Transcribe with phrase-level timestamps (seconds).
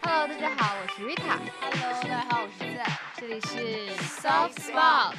[0.00, 1.38] Hello，大家好，我是 Rita。
[1.60, 2.82] Hello，大家好，我是 Z。
[3.16, 5.14] 这里是 Soft Spot。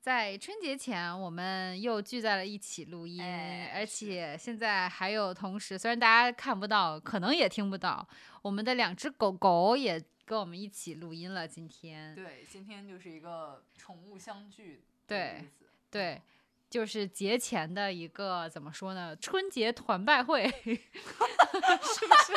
[0.00, 8.06] 在春节前，我们又聚在了一起录音，哎而且现在还有同时，虽然大家看不到，可能也听不到，
[8.40, 11.46] 我们的两只狗狗也跟我们一起录音了。
[11.46, 15.44] 今天，对，今天就是一个宠物相聚的。
[15.90, 16.22] 对，
[16.70, 19.16] 就是节前的一个怎么说呢？
[19.16, 22.32] 春节团拜会， 是不是？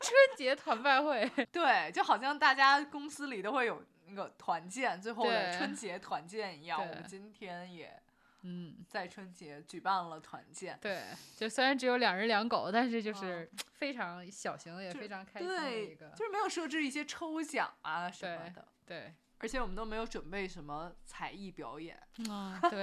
[0.00, 6.80] 春节团拜会，对，就好像大家公司里都会有那个团建，最后的春节团建一样。
[6.80, 8.00] 我们今天也
[8.42, 10.76] 嗯，在春节举办了团建。
[10.80, 11.02] 对，
[11.36, 21.96] 就虽然只有两人两狗，但是就是非常小型的，也非常开心的一对个，，就是没有设置一些抽奖啊什么的，对，而且我们都没有准备什么才艺表演。
[22.28, 22.80] 嗯，对。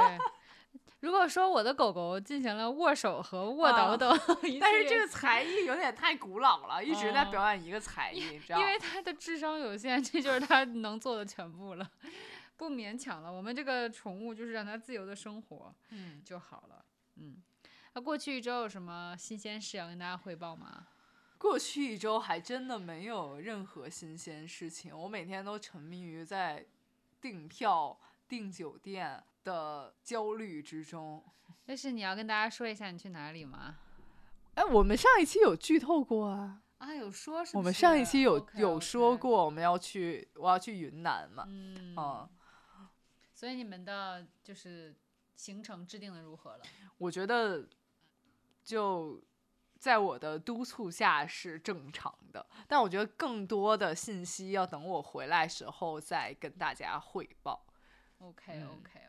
[1.01, 8.59] 如果说我的狗狗进行了握手和握啊抖抖，一但是这个才艺有点太古老了，一直在哦表演一个才艺，你知道？
[8.59, 11.89] 因为它的智商有限，这就是它能做的全部了，
[12.57, 13.31] 不勉强了。
[13.31, 16.83] 我们这个宠物就是让它自由的生活嗯，就好了。
[17.15, 17.37] 嗯，
[17.93, 20.87] 那过去一周有什么新鲜事要跟大家汇报吗？
[21.37, 26.65] 过去一周还真的没有任何新鲜事情，我每天都沉迷于在
[27.21, 31.23] 订票、订酒店的焦虑之中。
[31.65, 33.77] 但是你要跟大家说一下你去哪里吗？
[34.55, 42.29] 哎，我们上一期有剧透过啊，啊，有说是我们上一期有有说过我们要去，我要去云南嘛，嗯，嗯，
[43.33, 44.95] 所以你们的就是
[45.35, 46.63] 行程制定的如何了？
[46.97, 47.69] 我觉得
[48.63, 49.23] 就
[49.77, 57.65] 在我的督促下是正常的，但我觉得更多的信息要等我回来时候再跟大家汇报。
[58.17, 58.99] OK 嗯 OK OK，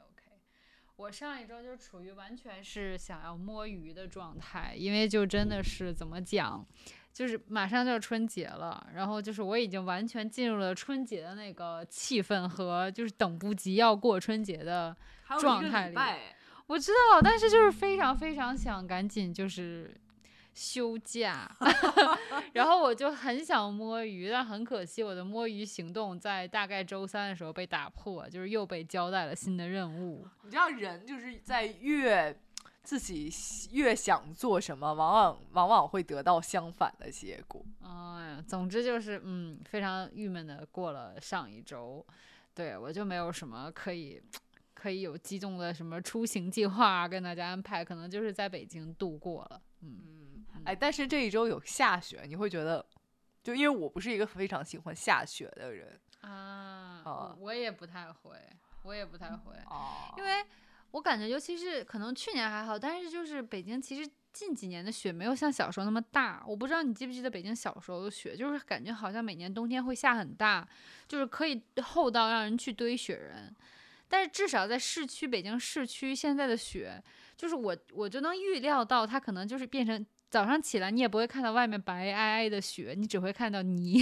[1.00, 6.62] 我上一周就处于完全是想要摸鱼的状态，因为就真的是怎么讲，
[7.10, 14.94] 就是马上就要春节了，然后就是我已经完全进入了春节的那个气氛和就是等不及要过春节的，
[15.38, 15.96] 状态里，
[16.66, 19.98] 我知道，但是就是非常非常想赶紧就是。
[20.60, 21.50] 休假，
[22.52, 30.28] 然后我就很想摸鱼，但很可惜我的摸鱼行动在大概周三的时候被打破，就是又被交代了新的任务。
[30.42, 32.38] 你知道人就是在越
[32.82, 33.32] 自己
[33.72, 37.64] 越想做什么，往往往往会得到相反的结果。
[37.82, 42.04] 哎呀，总之就是嗯，非常郁闷的过了上一周，
[42.54, 44.20] 对我就没有什么可以
[44.74, 49.62] 可以有激动的什么出行计划啊跟大家安排，可能就是在北京度过了。
[49.82, 50.19] 嗯，嗯，
[50.64, 52.84] 哎，但是这一周有下雪，你会觉得，
[53.42, 58.36] 就因为我不是一个非常喜欢下雪的人啊，我啊我也不太会，
[58.82, 60.44] 我也不太会，哦因为
[60.92, 64.10] 我感觉尤其是可能去年还好，但是就是北京其实。
[64.32, 70.64] 近几年的雪没有像小时候那么大，我不知道你记不记得北京小时候的雪，就是感觉好像每年冬天会下很大，
[71.08, 73.52] 就是可以厚到让人去堆雪人。
[74.06, 77.02] 但是至少在市区，北京市区现在的雪，
[77.36, 84.00] 就是我我就能预料到它可能就是变成早上起来你也不会看到外面白皑皑的雪，你只会看到泥，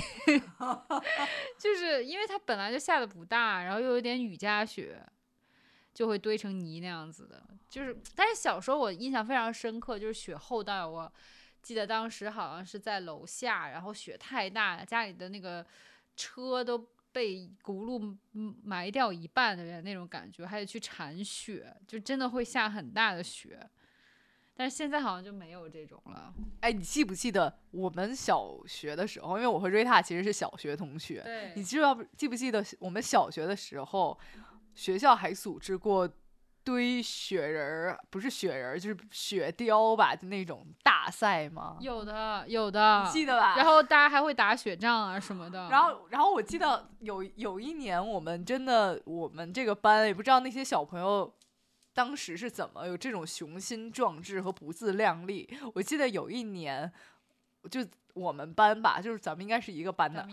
[1.59, 5.03] 就是因为它本来就下的不大，然后又有点雨夹雪，
[5.95, 7.43] 就会堆成泥那样子的。
[7.71, 11.11] 就是，但是小时候我印象非常深刻，就是雪厚到我
[11.63, 15.65] 记得当时好像是在楼下，然后雪太大，家里的那个
[16.15, 16.79] 车都
[17.11, 18.17] 被轱辘
[18.63, 23.59] 埋掉一半的那种感觉，还得去铲雪，就真的会下很大的雪。
[24.59, 26.35] 但是现在好像就没有这种了。
[26.63, 29.37] 哎，你记不记得我们小学的时候？
[29.37, 34.19] 因为我和瑞塔其实是小学同学，对你知道不记不记得我们小学的时候，
[34.75, 36.11] 学校还组织过
[36.65, 41.77] 堆雪人儿，不是雪人儿，就是雪雕吧，就那种大赛吗？
[41.81, 43.55] 有的，有的，记得吧？
[43.57, 45.69] 然后大家还会打雪仗啊什么的。
[45.71, 51.33] 然后，然后我记得有有一年，我们真的，我们这个班也不知道那些小朋友
[51.99, 55.49] 当时是怎么有这种雄心壮志和不自量力。
[55.75, 56.89] 我记得有一年，
[57.69, 60.25] 就我们班吧，就是咱们应该是一个班的，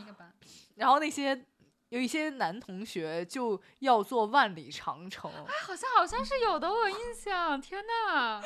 [0.76, 1.44] 然后那些
[1.96, 7.60] 有一些男同学就要做万里长城，哎，好像好像是有的，我有印象。
[7.62, 8.42] 天呐，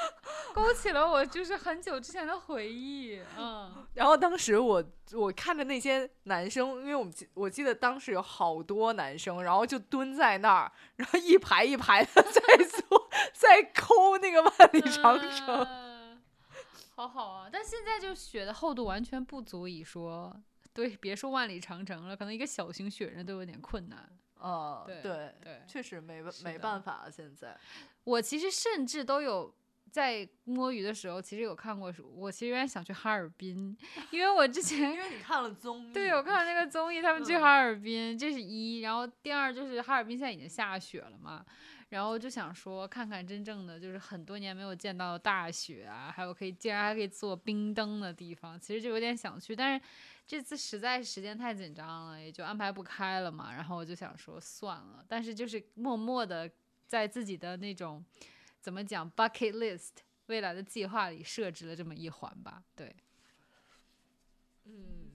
[0.53, 3.19] 勾起了我就是很久之前的回忆。
[3.39, 15.63] 嗯，然后当时我我看着那些男生，因为我们记我记得当时有好多男生，然后就蹲在那儿，然后一排一排的在做 在抠那个万里长城。
[15.63, 16.21] 嗯
[16.95, 17.49] 好好啊。
[17.51, 20.39] 但现在就雪的厚度完全不足以说，
[20.79, 24.09] 对，别说万里长城了，可能一个小型雪人都有点困难。
[24.37, 27.57] 哦，对对，对确实没没办法，现在
[28.05, 29.53] 我其实甚至都有
[29.91, 33.77] 在摸鱼的时候，其实有看过，我其实有点想去哈尔滨，
[34.11, 41.45] 因为我之前因为你看了综艺，对我看了那个 综艺，他们去嗯哈尔滨，这是一，然后第二就是哈尔滨现在已经下雪了嘛，
[41.89, 49.85] 然后就想说看看真正的就是很多年没有见到的大雪啊，还有可以竟然还可以做冰灯的地方，其实就有点想去，但是
[50.29, 56.47] 这次实在时间太紧张了，也就安排不开了嘛，然后我就想说算了，但是就是默默的
[56.85, 58.05] 在自己的那种
[58.61, 59.89] 怎么讲 bucket list
[60.27, 62.95] 未来的计划里设置了这么一环吧，对，
[64.65, 65.09] 嗯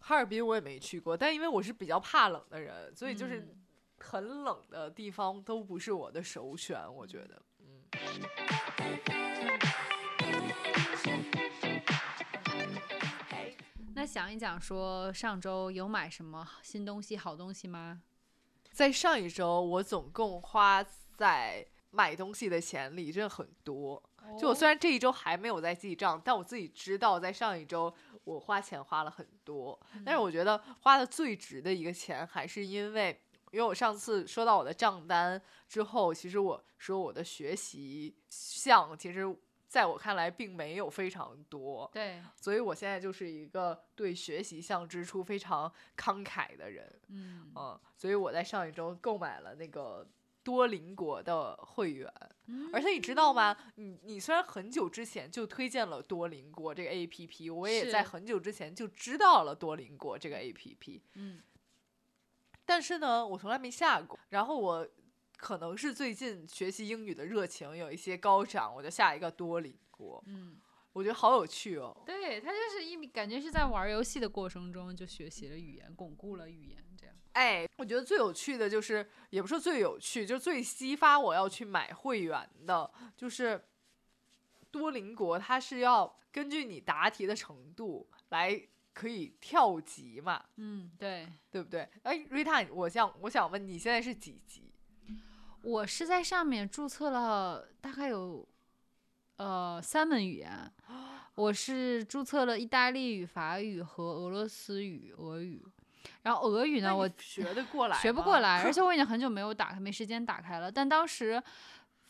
[0.00, 3.62] 哈尔滨我也没去过，但因为我是比较怕冷的人，所以就是嗯
[4.00, 7.40] 很冷的地方都不是我的首选，我觉得。
[7.60, 7.84] 嗯。
[14.00, 18.00] 那讲一讲说上周有买什么新东西、好东西吗？
[18.72, 20.82] 在上一周，我总共花
[21.18, 24.02] 在买东西的钱里真的很多。
[24.40, 27.94] 就我虽然这一周还没有在记账，但我自己知道在上一周
[28.24, 29.78] 我花钱花了很多。
[30.02, 33.20] 但是我觉得花的最值的一个钱，还是因为，
[33.50, 35.38] 因为我上次收到我的账单
[35.68, 39.26] 之后，其实我说我的学习项，其实
[39.70, 47.00] 在我看来并没有非常多，对，所以我现在就是一个对学习项支出非常慷慨的人。
[47.06, 50.04] 嗯嗯，所以我在上一周购买了那个
[50.42, 52.12] 多邻国的会员，
[52.72, 53.56] 而且你知道吗？
[53.76, 61.40] 你你虽然很久之前就推荐了多邻国这个 A P P，我也在很久之前就知道了多邻国这个 A P P，嗯
[62.66, 64.18] 但是呢，我从来没下过。
[64.30, 64.88] 然后我
[65.40, 70.60] 可能是最近学习英语的热情有一些高涨，我就下一个多邻国，嗯，
[70.92, 71.96] 我觉得好有趣哦。
[72.04, 77.16] 对，他就是一感觉是在玩游戏的过程中就学习了语言，巩固了语言，这样。
[77.32, 83.64] 哎，我觉得最有趣的就是，也不是最有趣，就是最激发我要去买会员的，就是
[84.70, 88.60] 多邻国，它是要根据你答题的程度来
[88.92, 91.88] 可以跳级嘛，嗯，对，对不对？
[92.02, 94.69] 哎，瑞塔，我想我想问你现在是几级？
[95.62, 98.46] 我是在上面注册了大概有
[99.36, 100.70] 呃三门语言，
[101.34, 105.62] 我是注册了意大利语、法语和俄罗斯语、俄语。
[106.22, 107.96] 然后俄语呢，我学得过 来？
[107.98, 108.40] 学不过。
[108.40, 110.70] 来，而且 我已经很久没有打开，没时间打开了。
[110.70, 111.42] 但当时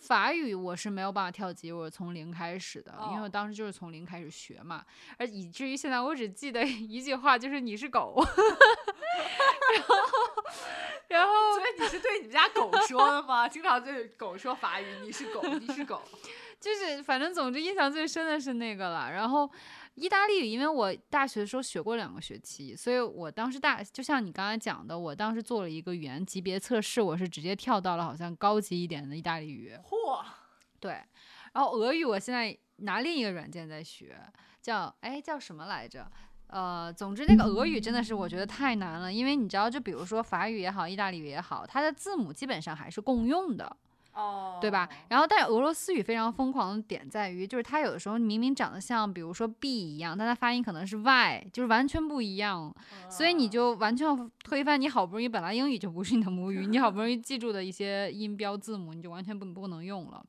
[0.00, 4.84] 法语我是没有办法跳级，我是从零开始的，因为我哦当时就是从零开始学嘛，
[5.18, 8.16] 而以至于现在我只记得一 句话，就是你是狗。
[9.70, 9.94] 然后，
[11.08, 13.48] 然后所以你是对你们家狗说的吗？
[13.48, 16.02] 经常对狗说法语，你是狗，你是狗。
[16.58, 19.10] 就是反正总之印象最深的是那个了。
[19.10, 19.48] 然后
[19.94, 29.76] 意大利语，因为我大学的时候学过两个学期，所以我当时大就像你刚才讲的，我当时做了一个语言级别测试，我是直接跳到了好像高级一点的意大利语。
[29.84, 30.24] 嚯！
[30.78, 30.92] 对，
[31.52, 34.16] 然后俄语我现在拿另一个软件在学，
[34.62, 36.10] 叫哎叫什么来着？
[36.46, 43.76] 呃，总之那个俄语真的是我觉得太难了，因为你知道，就比如说法语也好，意大利语也好，它的字母基本上还是共用的。
[44.14, 44.88] 哦对吧？
[45.08, 52.74] 然后，但是俄罗斯语非常疯狂的点在于，就是它有的时候明明长得像，比如说 b 一样，但它发音可能是 y，就是完全不一样，
[53.08, 60.22] 所以你就完全要推翻你好不容易本来英语就不是你的母语，你好不容易记住的一些音标字母，你就完全不不能用了。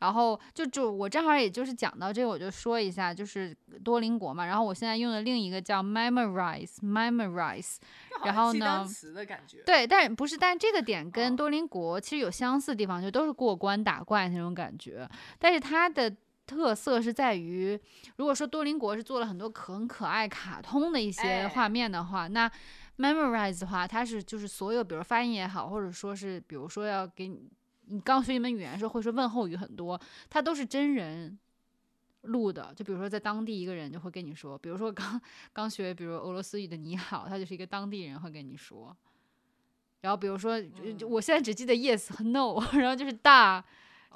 [0.00, 4.44] 然后就就我正好也就是讲到这个，我就说一下，就是多邻国嘛。
[4.44, 7.76] 然后我现在用的另一个叫 Memorize，Memorize。
[8.24, 8.84] 然后呢。
[9.64, 10.36] 对，但不是？
[10.36, 15.08] 但这个点跟哦多邻国其实有相似的地方，就都是过关打怪那种感觉。
[15.38, 16.14] 但是它的
[16.46, 17.78] 特色是在于，
[18.16, 22.50] 如果说多邻国是做了很多可很可爱卡通的一些哎画面的话，那
[22.98, 27.48] Memorize 的话，它是就是所有，比如发音也好，或者说是比如说要给你，
[27.86, 31.38] 你刚学一门语言的时候会说问候语很多，它都是真人。
[32.26, 35.20] 录的，就比如说在当地一个人就会跟你说，比如说刚
[35.52, 38.96] 刚学，比如俄罗斯语的你好，他就是一个当地人会跟你说。
[40.02, 40.62] 然后比如说，
[41.08, 43.64] 我现在只记得 yes 和 no，然后就是大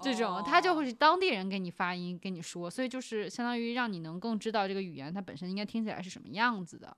[0.00, 6.96] 这种，他就哦会是当地人给你发音跟你说，所以就是相当于让你能更知道这个语言它本身应该听起来是什么样子的，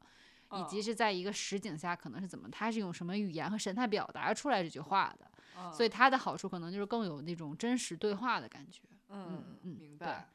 [0.53, 5.27] 以及嗯是在一个实景下可能是怎么，他是用什么语言和神态表达出来这句话的。
[5.61, 8.81] 嗯所以它的好处可能就是更有那种真实对话的感觉。
[9.09, 10.29] 嗯嗯对明白。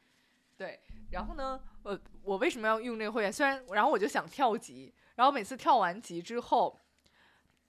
[0.58, 0.80] 对，
[1.12, 3.32] 然后呢，呃，我为什么要用这个会员？
[3.32, 6.78] 虽然，然后我就想跳级，然后每次跳完级之后，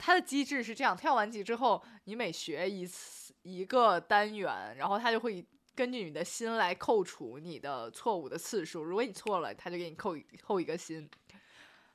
[0.04, 5.42] 它的机制是这样：跳完级之后，你每学一次一个单元，然后它就会
[5.74, 8.82] 根据你的心来扣除你的错误的次数。
[8.82, 11.08] 如果你错了，它就给你扣扣一个心。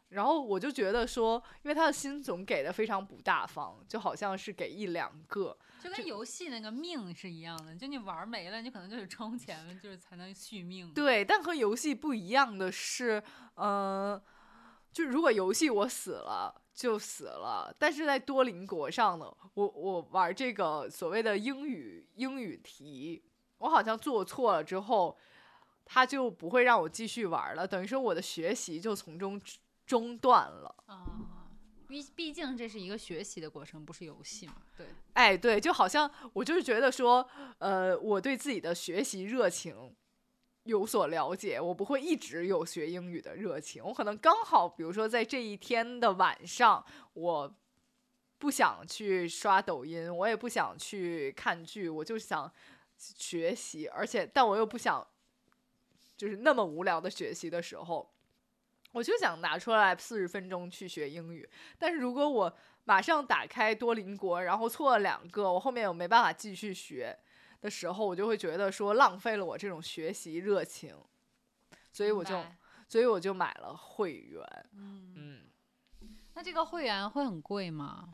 [0.07, 10.91] 然后我就觉得说，因为他的心总给的非常不大方，就好像是给一两个，就跟游戏那个命是一样的，就你玩没了，你可能就得充钱，就是才能续命。
[10.95, 13.21] 对，但和游戏不一样的是，
[13.53, 14.19] 嗯，
[14.91, 23.21] 就如果游戏我死了就死了，但是在多邻国上呢，我我玩这个所谓的英语英语题，
[23.57, 25.17] 我好像做错了之后，
[25.83, 29.41] 他就不会让我继续玩了，等于说我的学习就从中。
[29.89, 31.03] 中断了啊，
[31.87, 34.57] 毕毕竟这是一个学习的过程，不是游戏嘛。
[34.77, 39.95] 对，哎，对，就好像我就是觉得说，呃，我对自己的学习热情
[40.69, 43.83] 有所了解，我不会一直有学英语的热情。
[43.83, 47.53] 我可能刚好，比如说在这一天的晚上，我
[48.37, 52.49] 不想去刷抖音，我也不想去看剧，我就想
[52.97, 55.05] 学习，而且但我又不想
[56.15, 58.09] 就是那么无聊的学习的时候。
[58.91, 61.47] 我就想拿出来四十分钟去学英语，
[61.77, 67.15] 但是如果我马上打开多邻国，然后错了两个，我后面又没办法继续学
[67.61, 70.95] 的时候，我就会觉得说浪费了我这种学习热情，
[71.91, 72.43] 所以我就，
[72.87, 74.41] 所以我就买了会员。
[74.73, 75.41] 嗯嗯，
[76.33, 78.13] 那这个会员会很贵吗？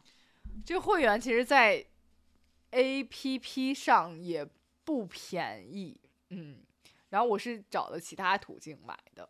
[0.65, 1.85] 这个会员其实，在
[2.71, 4.47] A P P 上也
[4.83, 5.99] 不便宜。
[6.29, 6.63] 嗯，
[7.09, 9.29] 然后我是找的其他途径买的。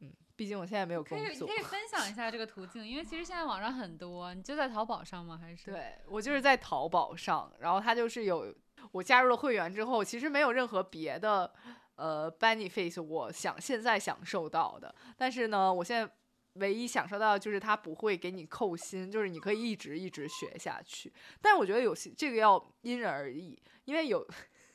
[0.00, 5.38] 嗯毕竟我现在没有工作，可以分享一下这个途径，因为其实现在网上很多，你就在淘宝上吗？
[5.38, 8.54] 还是对我就是在淘宝上，然后它就是有
[8.92, 11.52] 我加入了会员之后，其实没有任何别的
[11.96, 16.12] 呃 benefit，我想现在享受到的，但是呢，我现在
[16.54, 21.12] 唯一享受到的就是它不会给你扣薪，就是你可以一直一直学下去。
[21.40, 24.26] 但我觉得有些这个要因人而异，因为有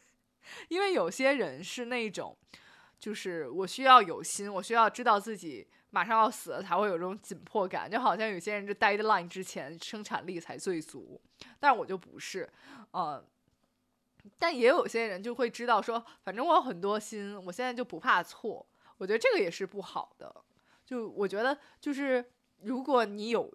[0.69, 2.37] 因为有些人是那种。
[3.01, 11.19] 就是我需要有心，我需要知道自己马上要死了才会有这种紧迫感，就好像有些人这 deadline 之前生产力才最足，
[11.59, 12.47] 但我就不是，
[12.91, 13.19] 呃，
[14.37, 18.65] 但也有些人就会知道说，反正我有很多心，我现在就不怕错，
[18.97, 20.33] 我觉得这个也是不好的。
[20.85, 22.23] 就我觉得就是
[22.61, 23.51] 如果你有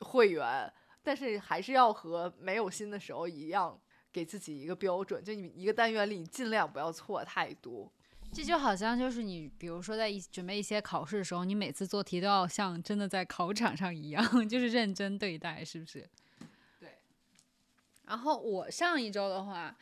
[0.00, 3.78] 会员，但是还是要和没有心的时候一样，
[4.12, 7.92] 给自己一个标准，就你一个单元里尽量不要错太多。
[8.32, 16.08] 这就好像就是你，比如说在一准备一些考试的时候，你每次做题都要像真的在考场上一样， 就是认真对待，是不是？
[18.12, 18.16] 对。
[18.16, 19.74] 然后我上一周的话，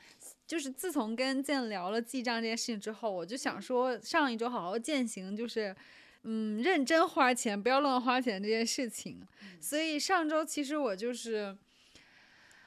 [0.46, 5.74] 就是自从跟建聊了记账这件事情之后，我就想说上一周好好践行，就是
[6.22, 9.20] 嗯，认真花钱，不要乱花钱这件事情。
[9.60, 11.56] 所以上周其实我就是。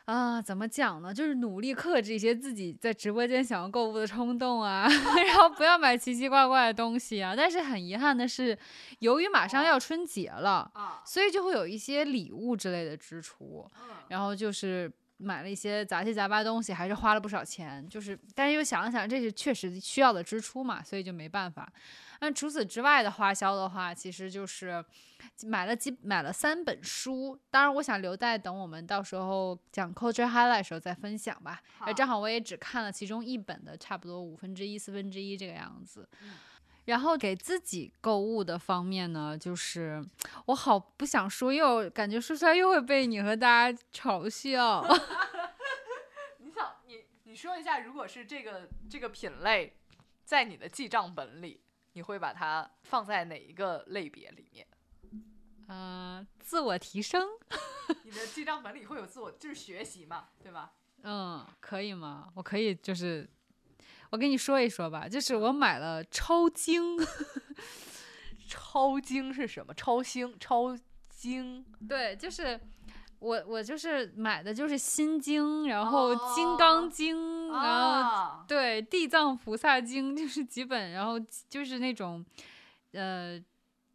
[0.06, 1.14] 啊，怎么讲呢？
[1.14, 4.86] 就是努力克制一些自己在直播间想要购物的冲动啊，
[5.26, 7.34] 然后不要买奇奇怪怪的东西啊。
[7.34, 8.58] 但是很遗憾的是，
[9.00, 10.70] 由于马上要春节了，
[11.06, 13.66] 所以就会有一些礼物之类的支出，
[14.10, 17.88] 然后就是买了一些杂七杂八东西，还是花了不少钱。
[17.88, 21.72] 就是，但是又想了想，这是确实需要的支出嘛，所以就没办法。
[22.20, 24.84] 那除此之外的花销的话，其实就是
[25.46, 27.38] 买了几买了三本书。
[27.52, 31.62] 当然，我想留在等我们到时候讲 culture highlight 的时候再分享吧。
[31.80, 36.08] 哎，正好我也只看了其中一本的，差不多五分之一、四分之一这个样子。
[36.86, 40.04] 然后给自己购物的方面呢，就是
[40.48, 44.86] 我好不想说，又感觉说出来又会被你和大家嘲笑。
[46.40, 49.78] 你想，你你说一下，如果是这个这个品类
[50.24, 51.62] 在你的记账本里。
[51.96, 54.66] 你会把它放在哪一个类别里面？
[55.68, 57.24] 嗯，自我提升。
[58.04, 60.74] 你的记账本里会有自我，就是学习嘛，对吧？
[61.04, 62.32] 嗯，可以吗？
[62.34, 63.30] 我可以，就是
[64.14, 67.00] 我跟你说一说吧，就是我买了超精。
[68.48, 69.74] 超精是什么？
[69.74, 70.38] 超星？
[70.40, 70.78] 超
[71.10, 71.66] 精？
[71.90, 72.60] 对，就是。
[73.20, 81.18] 我我就是买的就是心经，然后金刚经，然后对地藏菩萨经，就是几本，然后
[81.48, 82.26] 就是那种，
[82.92, 83.42] 呃，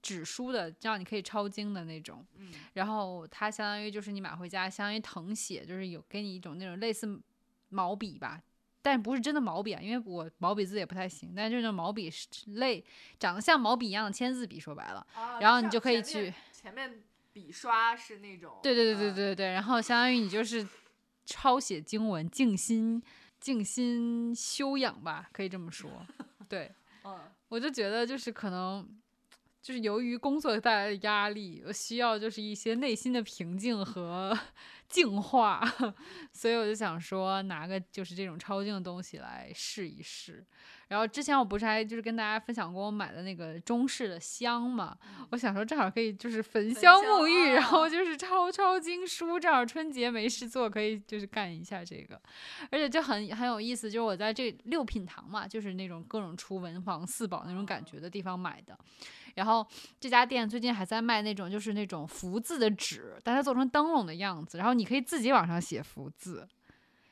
[0.01, 2.25] 纸书的，这样你可以抄经的那种。
[2.39, 2.51] 嗯。
[2.73, 7.21] 然后它相当于就是你买回家，相当于誊写，就是有给你一种那种类似
[7.69, 8.41] 毛笔吧，
[8.83, 12.11] 但不是真的毛笔啊，因为我毛笔字也不太行，但就是毛笔
[12.55, 12.85] 类
[13.19, 15.07] 长得像毛笔一样的签字笔，说白了。
[15.41, 17.03] 然后你就可以去前面。
[17.31, 20.67] 笔刷是那种，对对对对对对，然后相当于你就是
[21.25, 23.01] 抄写经文，静心
[23.39, 25.89] 静心修养吧，可以这么说。
[26.49, 26.73] 对，
[27.05, 27.17] 嗯，
[27.49, 28.89] 我就觉得就是可能
[29.63, 34.37] 就是由于工作带来的压力，我需要就是一些内心的平静和
[34.89, 35.63] 净化，
[36.33, 40.45] 所以我就想说拿个就是这种超净的东西来试一试。
[40.89, 44.97] 然后之前我不是还就是跟大家分享过我买的那个中式的香嘛，
[45.31, 52.21] 我想说正好可以就是焚香沐浴，然后就是抄抄经书，正好春节没事做，可以就是干一下这个，
[52.71, 58.79] 而且就很很有意思，就是我在这六品堂嘛，就是那种各种出文房四宝那种感觉的地方买的。
[59.35, 59.65] 然后
[60.01, 66.49] 这家店最近还在卖那种就是那种福字的纸，但它做成灯笼的样子，然后你可以自己往上写福字，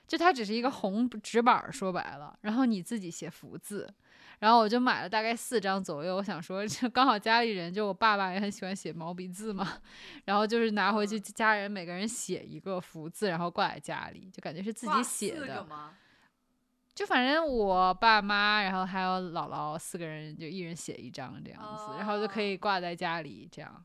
[0.07, 3.93] 就它只是一个红纸板，说白了，然后你自己写福字。
[4.39, 9.79] 然后我就买了大概四张左右，我想说就 刚好家里人就我爸爸也很喜欢写毛笔字嘛，
[10.27, 15.67] 然后就是拿回去家人每个人写一个福字，然后挂在家里，就感觉是自己写的。
[16.95, 23.85] 就反正我爸妈，然后还有姥姥四个人，就一人写一张这样子，然后就可以挂在家里这样。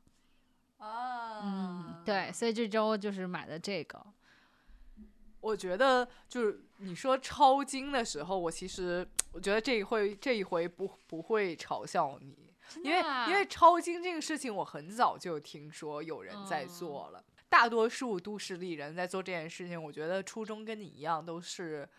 [0.80, 4.06] 啊，嗯，对，所以这周就是买的这个。
[5.42, 17.24] 我觉得就是你说抄经的时候，我其实我觉得这一回这一回不不会嘲笑你，因为因为抄经这个事情，我很早就听说有人在做了。
[17.50, 21.90] 大多数都市丽人在做这件事情，我觉得初衷跟你一样，都是。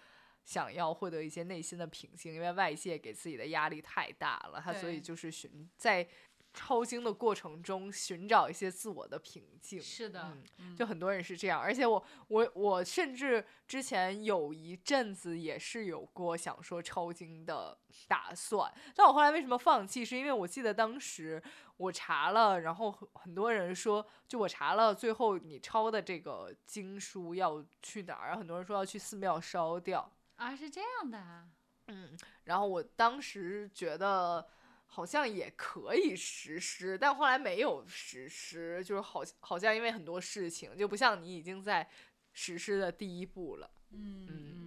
[0.44, 6.04] 想要获得一些内心的平静，因为外界给自己的压力太大了，他所以就是寻在
[6.52, 9.80] 抄经的过程中寻找一些自我的平静。
[9.80, 10.36] 是的，
[10.76, 20.04] 就很多人是这样，而且我我我甚至之前有一阵子也是有过想说抄经的打算，但我后来为什么放弃？
[20.04, 21.42] 是因为我记得当时
[21.78, 28.36] 我查了，然后很多人说，就我查了，最后你抄的这个经书要去哪儿？
[28.36, 30.12] 很多人说要去寺庙烧掉。
[30.36, 31.48] 啊，是这样的，
[31.86, 34.46] 嗯，然后我当时觉得
[34.94, 41.88] 好像也可以实施，但后来没有实施，就是好好像因为很多事情，就不像你已经在
[42.34, 44.61] 实施的第一步了，嗯。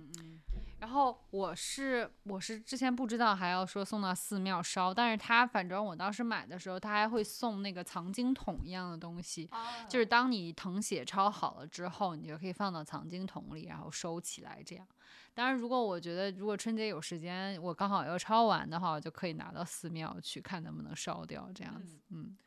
[0.79, 9.49] 然后我是我是之前不知道还要说送到寺庙烧，但是他反正我当时买的时候，他还会送那个藏经筒一样的东西，
[9.89, 14.85] 就是当你誊写抄好了之后，你就可以放到藏经筒里，然后收起来这样。
[15.33, 21.99] 当然，如果我觉得如果春节有时间，我刚好要抄完的话，我就可以拿到寺庙去看能不能烧掉这样子。
[22.09, 22.37] 嗯，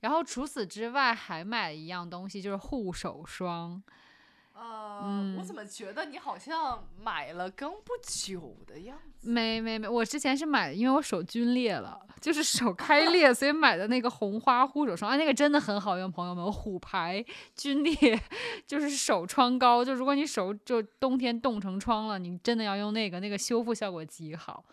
[0.00, 3.82] 然后除此之外还买了一样东西，就是护手霜。
[4.54, 9.28] 呃，我怎么觉得你好像买了刚不久的样子？
[9.28, 17.24] 没没没，我之前是买，因为我手皲裂了，就是手开裂， 所以买的那个红花护手霜，啊，那个真的很好用，朋友们，虎牌
[17.56, 18.20] 皲裂
[18.66, 24.64] 就是手疮膏，就如果你手就冬天冻成疮了，你真的要用那个，那个修复效果极好。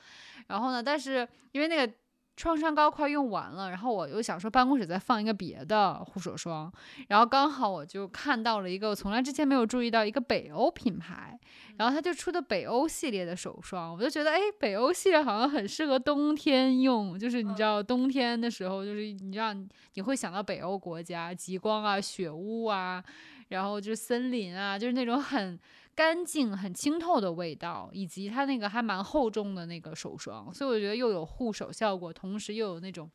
[0.47, 1.93] 然后呢，但是因为那个。
[2.39, 6.71] 创伤膏快用完了，然后我又想说办公室再放一个别的护手霜，
[7.09, 11.37] 然后刚好我就看到了一个我从来之前没有注意到一个北欧品牌，
[11.75, 19.53] 然后他就出的北欧系列的手霜，我就觉得哎，北欧系列好像很适合冬天用，就是你知道冬天的时候，就是你知道
[19.95, 23.03] 你会想到北欧国家极光啊、雪屋啊，
[23.49, 25.59] 然后就是森林啊，就是那种很。
[25.99, 33.11] 干净、很清透的味道，以及它那个还蛮厚重的那个手霜，所以我觉得又有护手效果，同时又有那种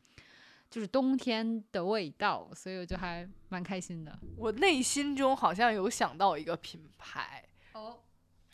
[0.69, 4.15] 就是冬天的味道，所以我就还蛮开心的。
[4.37, 7.43] 我内心中好像有想到一个品牌
[7.73, 8.01] 哦，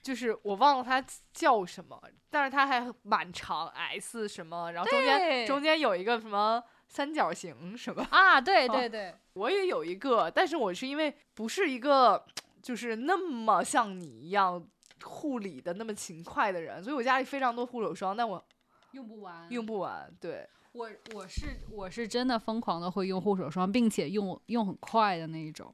[0.00, 8.40] 就是我忘了它叫什么，但是它还蛮长，S 什么，然后中间中间有一个什么三角形什么啊？
[8.40, 12.24] 对对对，我也有一个，但是我是因为不是一个。
[12.62, 14.62] 就是那么像你一样
[15.02, 18.44] 护理的那么勤快的人，所以我家里非常多护手霜，但我
[18.92, 20.12] 用不完，用不完。
[20.20, 25.72] 对我，我是我是真的疯狂的会用护手霜，并且用用很快的那一种，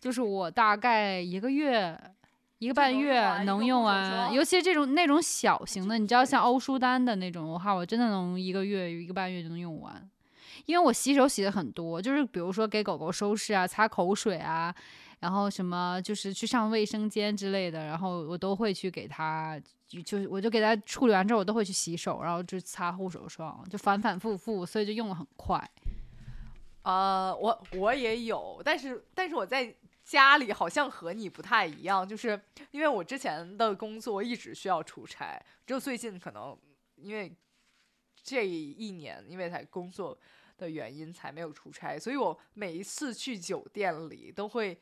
[0.00, 1.96] 就是我大概一个月
[2.58, 10.10] 一个半月能用完，尤其是这种那种小型的，你知道像欧舒丹的那种的话，我真的能一个月一个半月就能用完，
[10.64, 14.74] 因为我洗手洗的很多，就是比如说给狗狗收拾啊，擦口水啊。
[15.26, 25.68] 然后什么就是去上卫生间之类的，然后我都会去给他，就就我就给他处理完之后，我都会去洗手，然后就擦护手霜，就反反复复，所以就用的很快。
[26.82, 36.56] 呃，我我也有，但是但是我在家里好像和你不太一样，就是因为我之前的工作一直需要出差，只有最近可能
[36.94, 37.34] 因为
[38.22, 40.16] 这一年因为才工作
[40.56, 44.78] 的原因才没有出差，所以我每一次去酒店里都会。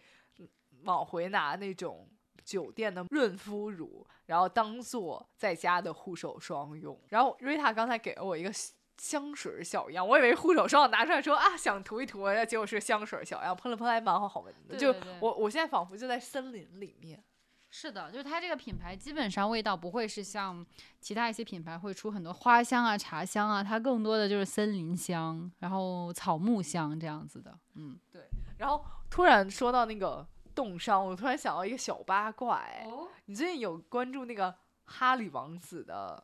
[0.85, 2.09] 往回拿那种
[2.45, 6.99] 酒店的润肤乳，然后当做在家的护手霜用。
[7.09, 8.51] 然后瑞塔刚才给了我一个
[8.97, 14.77] 香水小样，我以为护手霜拿出来说啊想涂一涂，结果是香水小样，喷了喷还蛮好闻的。
[14.77, 17.23] 就我我现在仿佛就在森林里面，
[17.71, 20.65] 是的，就是它这个品牌基本上味道不会是像
[21.01, 27.59] 其他一些品牌会出很多花香啊、茶香啊，它更多的就是森林香，然后草木香这样子的。
[27.75, 28.23] 嗯，对
[28.59, 36.23] 然后突然说到那个冻伤，我突然想到一个小八卦，哎，哦，你最近有关注那个哈里王子的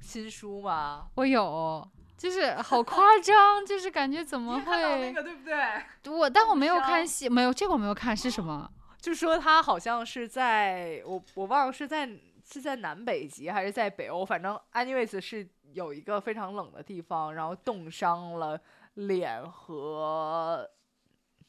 [0.00, 1.08] 新书吗？
[1.16, 1.86] 我有，
[2.16, 6.12] 就是好夸 张，就是感觉怎么会看到那会个对不对？
[6.12, 8.70] 我，但我没有看戏，没有这个我没有看是什么？
[9.00, 12.08] 就说他好像是在我我忘了是在
[12.44, 18.58] 是在南北极还是在北欧，反正 anyways 是有一个非常冷的地方，然后冻伤了
[18.94, 20.68] 脸和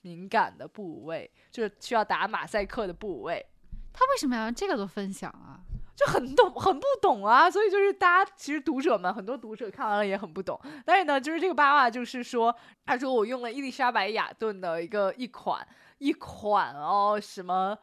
[0.08, 3.46] 敏感的部位，就是需要打马赛克的部位。
[3.92, 5.60] 他为什么要让这个做分享啊？
[5.98, 15.68] 就很懂，很不懂啊，所以就是大家其实读者们很多读者看完了也很不懂，但是呢，就是这个八卦就是说，他说我用了伊丽莎白雅顿的一个一款
[15.98, 17.76] 一款哦什么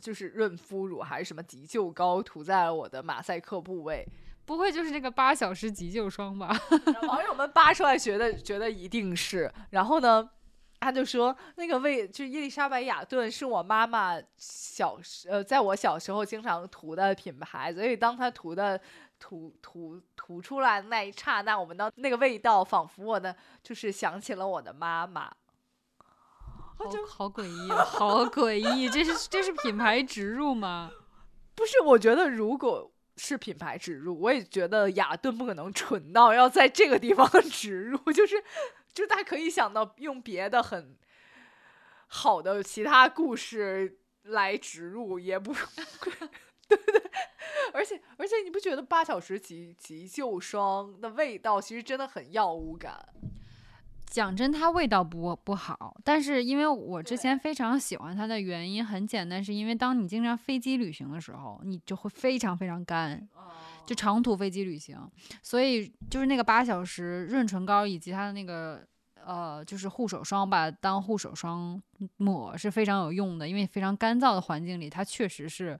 [0.00, 4.06] 就是润肤乳还是什么急救膏涂在了我的马赛克部位，
[4.44, 6.56] 不会就是那个八小时急救霜吧？
[7.08, 10.30] 网友们扒出来觉得觉得一定是，然后呢。
[10.80, 18.80] 他就说，那个味就是伊丽莎白雅顿是我妈妈小时呃，在我小时候经常涂的品牌，所以当她涂的
[19.18, 25.32] 涂涂涂出来的那一刹那，我闻到那个味道，仿佛我的就是想起了我的妈妈。
[26.78, 28.86] 好好诡异啊，好诡异！
[28.90, 30.90] 这是这是品牌植入吗？
[31.56, 38.44] 不是，我觉得如果是品牌植入，我也觉得雅顿不可能蠢到要在这个地方 植入，就是，
[38.96, 40.96] 就大家可以想到用别的很
[42.06, 45.52] 好的其他故事来植入，也不
[46.66, 47.02] 对不对？
[47.74, 53.06] 而且而且，你不觉得八小时急急救霜的味道其实真的很药物感？
[54.06, 63.28] 讲真，它味道不不好，但是因为我之前非常喜欢它的原因很简单，是因为当你经常飞机旅行的时候，你就会非常非常干，
[63.86, 64.98] 就长途飞机旅行，
[65.42, 68.84] 所以就是那个八小时润唇膏以及它的那个
[69.24, 71.80] 呃就是护手霜吧，当护手霜
[72.16, 75.78] 抹是非常有用的，因为非常干燥的环境里，它确实是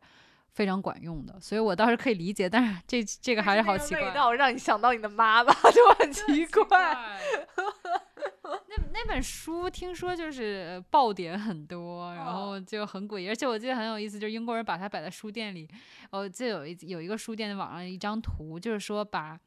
[0.57, 4.15] 非常管用的，所以我倒是可以理解，但是这这个还是好奇怪味。
[4.15, 6.97] 道让你想到你的妈妈， 就很奇怪。
[8.43, 15.69] 那那本书听说就是爆点很多，然哦后就很诡异，而且我记得很有意思，就是英国人把它摆在书店里，
[16.11, 19.39] 我记得有一有一个书店的网上一张图，就是说把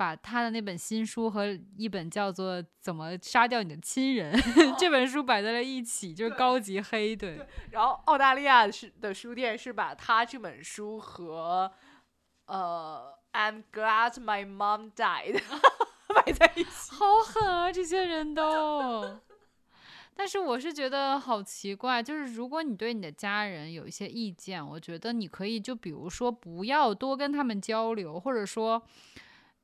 [0.00, 4.32] 把他的那本新书和一本叫做《怎么杀掉你的亲人》
[4.80, 7.38] 这本书摆在了一起，就是高级黑，对，
[7.72, 11.70] 然后澳大利亚是的书店是把他这本书和
[12.46, 15.36] 呃《I'm Glad My Mom Died
[16.14, 16.70] 》摆在一起。
[16.92, 19.20] 好狠啊，这些人都。
[20.16, 28.82] 但是我是觉得好奇怪，就是如果你对你的家人有一些意见，我觉得你可以就比如说不要多跟他们交流，或者说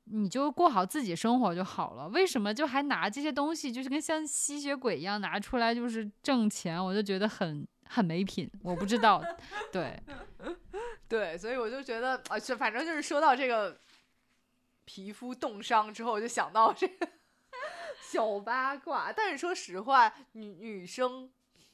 [0.09, 2.07] 你就过好自己生活就好了。
[2.09, 6.83] 为什么就还拿这些东西，就是跟像吸血鬼一样拿出来就是挣钱？
[6.83, 8.49] 我就觉得很很没品。
[8.63, 9.21] 我不知道，
[9.71, 10.01] 对，
[11.07, 13.79] 对，所以我就觉得啊，是反正就是说到这个
[14.85, 17.07] 皮肤冻伤之后，我就想到这个
[18.01, 19.11] 小八卦。
[19.11, 21.29] 但是说实话，女女生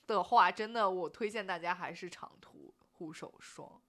[0.07, 3.81] 的话，真的我推荐大家还是常涂护手霜。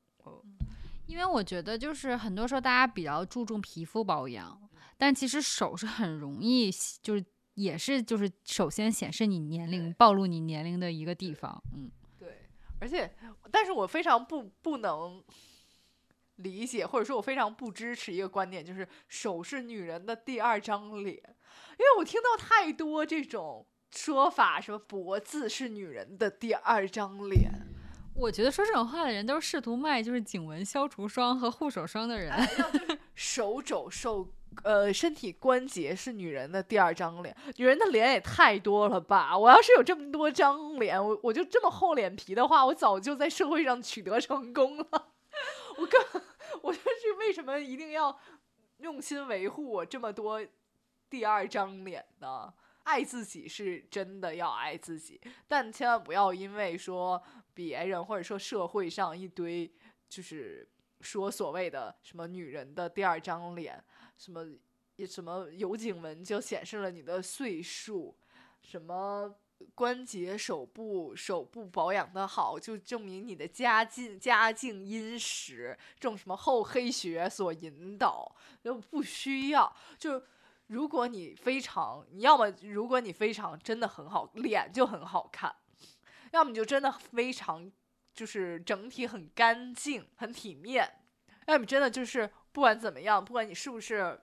[1.06, 4.60] 因为我觉得就是很多时候大家比较注重皮肤保养，
[4.96, 6.70] 但其实手是很容易
[7.02, 7.24] 就是。
[7.54, 11.88] 也是，就是首先显示你年龄、暴露你年龄的一个地方，嗯，
[12.18, 12.48] 对，
[12.80, 13.08] 而且，
[13.48, 15.22] 但是我非常不不能
[16.34, 27.52] 理解，或者说我非常不支持一个观点，就是手是女人的第二张脸，因为我听到太多这种说法，什么脖子是女人的第二张脸，
[28.14, 32.32] 我觉得说这种话的人都是试图卖就是颈纹消除霜和护手霜的人。
[33.14, 34.28] 手肘受。
[34.62, 39.36] 呃，身体关节是女人的第二张脸，女人的脸也太多了吧！
[39.36, 44.86] 我要是有这么多张脸，我我就这么厚脸皮的话，我早就在社会上取得成功了。
[45.76, 46.22] 我更，
[46.62, 48.16] 我就是为什么一定要
[48.78, 50.40] 用心维护我这么多
[51.10, 52.54] 第二张脸呢？
[52.84, 57.20] 爱自己是真的要爱自己，但千万不要因为说
[57.54, 59.72] 别人或者说社会上一堆
[60.08, 60.68] 就是
[61.00, 63.82] 说所谓的什么女人的第二张脸。
[64.16, 64.46] 什么
[65.08, 68.16] 什么有颈纹就显示了你的岁数，
[68.62, 69.34] 什么
[69.74, 79.74] 关节手部手部保养的好就证明你的家境家境殷实，这种什么厚黑学所引导就不需要。
[79.98, 80.22] 就
[80.68, 85.52] 如果你非常，你要么如果你非常真的很好，脸就很好看，
[86.34, 87.70] 要么你就真的非常
[88.12, 90.90] 就是整体很干净、很体面。
[91.46, 94.20] 要么真的就是不管怎么样，不管你是不是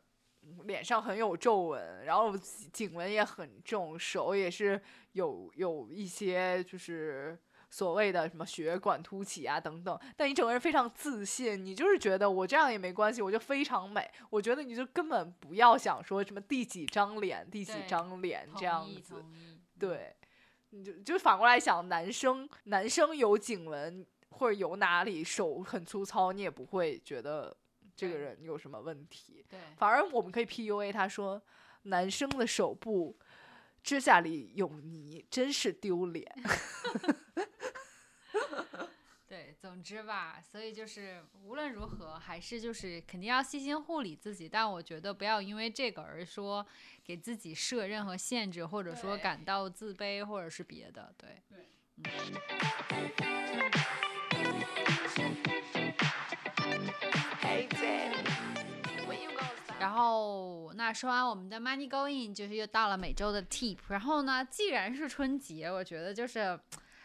[0.65, 2.35] 脸上很有皱纹，然后
[2.73, 4.81] 颈纹也很重，手也是
[5.13, 14.09] 有有一些就是所谓的什么血管凸起啊等等，但你整个人非常自信，你就是觉得我这样也没关系，我就非常美。
[14.29, 19.23] 我觉得你就根本不要想说什么第几张脸、第几张脸这样子。
[19.79, 20.15] 对，
[20.71, 27.55] 你就就反过来想，男生男生有颈纹或者有哪里手很粗糙，你也不会觉得
[27.95, 29.45] 这个人有什么问题。
[29.49, 31.41] 对，反而我们可以 PUA 他说，
[31.83, 33.17] 男生的手部
[33.83, 36.25] 指甲里有泥，真是丢脸。
[39.61, 46.65] 对，总之吧，所以就是无论如何，还是就是肯定要细心护理自己，但我觉得不要因为这个而说
[47.03, 51.13] 给自己设任何限制，或者说感到自卑，或者是别的。
[51.17, 51.43] 对，
[59.79, 63.77] 然后那说完我们的 money going，就是又到了每周的 tip。
[63.89, 66.59] 然后呢，既然是春节，我觉得就是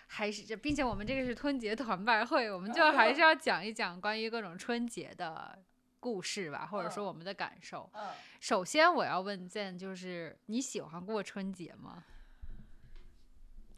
[0.07, 5.59] 还是这，并且我们这个是春节团拜会，我们就还是要讲一讲关于各种春节的
[6.01, 7.90] 故事吧，或者说我们的感受。
[7.92, 12.05] 嗯，首先我要问健，就是你喜欢过春节吗？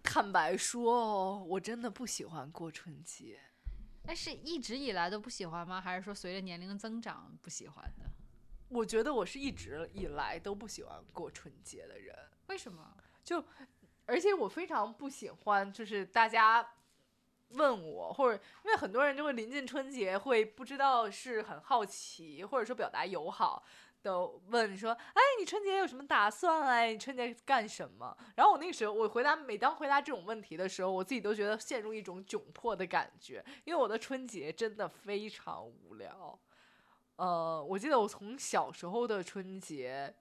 [0.03, 3.41] 坦白说哦，我真的不喜欢过春节。
[4.07, 5.81] 哎，是一直以来都不喜欢吗？
[5.81, 8.05] 还是说随着年龄增长不喜欢的？
[8.69, 12.15] 我觉得我是一直以来都不喜欢过春节的人。
[12.49, 12.97] 为什么？
[14.09, 16.67] 而且我非常不喜欢，就是大家
[17.51, 23.63] 问我，或者因为很多人就会临近春节，会不知道是很好奇，或者说表达友好
[24.03, 26.81] 的问说，哎，你春节有什么打算啊？
[26.85, 28.17] 你春节干什么？
[28.35, 36.39] 然后我那个时候，我回答每当回答这种问题的时候，我自己都觉得陷入一种窘迫的感觉，因为我的春节真的非常无聊。
[37.17, 40.15] 呃，我记得我从小时候的春节，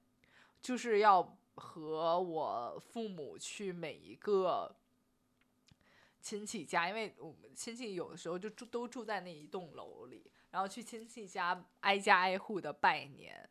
[0.62, 4.76] 就是要和我父母去每一个
[6.22, 13.50] 亲戚家，因为我们亲戚有的时候就住都住在那一栋楼里，然后去亲戚家挨家挨户的拜年。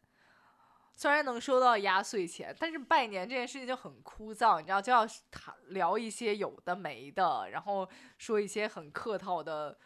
[0.98, 9.78] 虽然能收到压岁钱，但是拜年这件事情就很枯燥，你知道，就要谈聊一些有的没的，然后说一些很客套的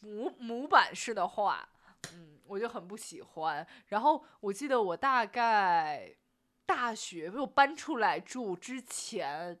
[0.00, 1.66] 模模板式的话，
[2.12, 3.66] 嗯，我就很不喜欢。
[3.86, 6.14] 然后我记得我大概
[6.66, 9.58] 大学没有搬出来住之前，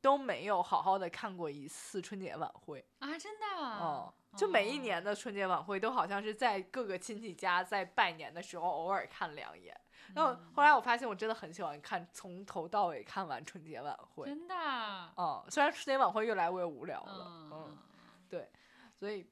[0.00, 2.84] 都没有好好的看过一次春节晚会。
[2.98, 3.46] 啊，真的？
[3.56, 9.78] 哦，就每一哦年的春节晚会都好像是在各个亲戚家在拜年的时候偶尔看两眼。
[10.14, 14.26] 然后后来我发现我真的很喜欢看从头到尾看完春节晚会。
[14.26, 15.12] 真的啊？
[15.16, 17.78] 嗯，虽然春节晚会越来越无聊了，嗯，
[18.30, 18.48] 嗯，
[18.94, 19.26] 所以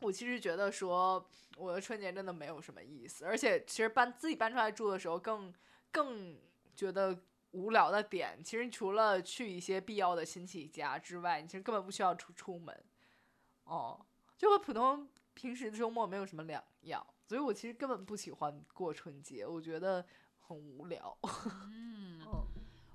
[0.00, 5.52] 我其实觉得说我的春节真的没有什么意思，而且其实搬自己搬出来住的时候更
[5.92, 6.38] 更
[6.74, 7.18] 觉得
[7.52, 12.84] 无聊的点，其实除了去一些必要的亲戚家之外，你其实根本不需要出出门，
[13.64, 14.00] 哦，
[14.38, 20.04] 就和普通平时的周末没有什么两样，所以我其实根本不喜欢过春节，我觉得
[20.40, 21.18] 很无聊。
[21.22, 22.46] 嗯，嗯，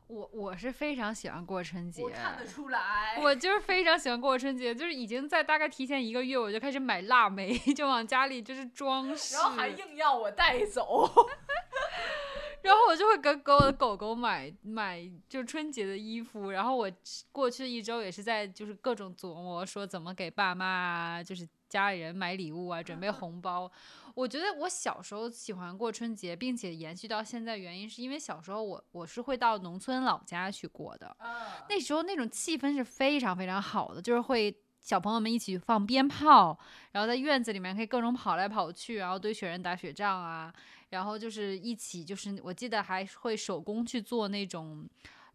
[0.08, 11.10] 我我是非常喜欢过春节，我看得出来，我就是非常喜欢过春节，就是已经在大概提前一个月，我就开始买腊梅，就往家里就是装饰，然后还硬要我带走。
[12.65, 16.91] 然后我就会给给我的狗狗买买就春节的衣服，然后我
[17.32, 23.71] 过去一周也是在就是各种琢磨说怎么给爸妈啊，就是家里人买礼物啊，准备红包。
[24.15, 31.15] 我觉得我小时候喜欢过春节，并且延续到现在，原因是因为小时候我我是会到农村老家去过的，
[31.69, 36.58] 那时候那种气氛是非常非常好的，就是会小朋友们一起放鞭炮，
[36.93, 40.54] 然后在院子里面可以各种跑来跑去，然后堆雪人打雪仗啊，
[40.95, 44.88] 然后就是一起就是我记得还会手工去做那种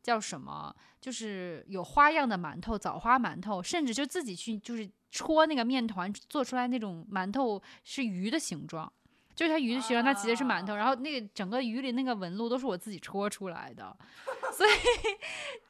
[0.02, 8.90] 叫什么，就是有花样的馒头，枣花馒头，甚至就自己去就是戳那个面团，做出来那种馒头是鱼的形状。
[9.32, 13.96] 就是它鱼的形状，它其实是馒头，然后那个整个鱼里那个纹路都是我自己戳出来的，
[14.52, 14.70] 所以，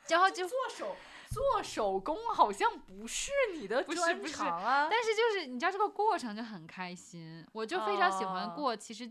[0.08, 0.96] 然后就做手
[1.28, 4.88] 做手工好像不是你的专不是不是长啊。
[4.90, 8.74] 但是就是你知道这个过程就很开心，我就非常喜欢哦过。
[8.74, 9.08] 其实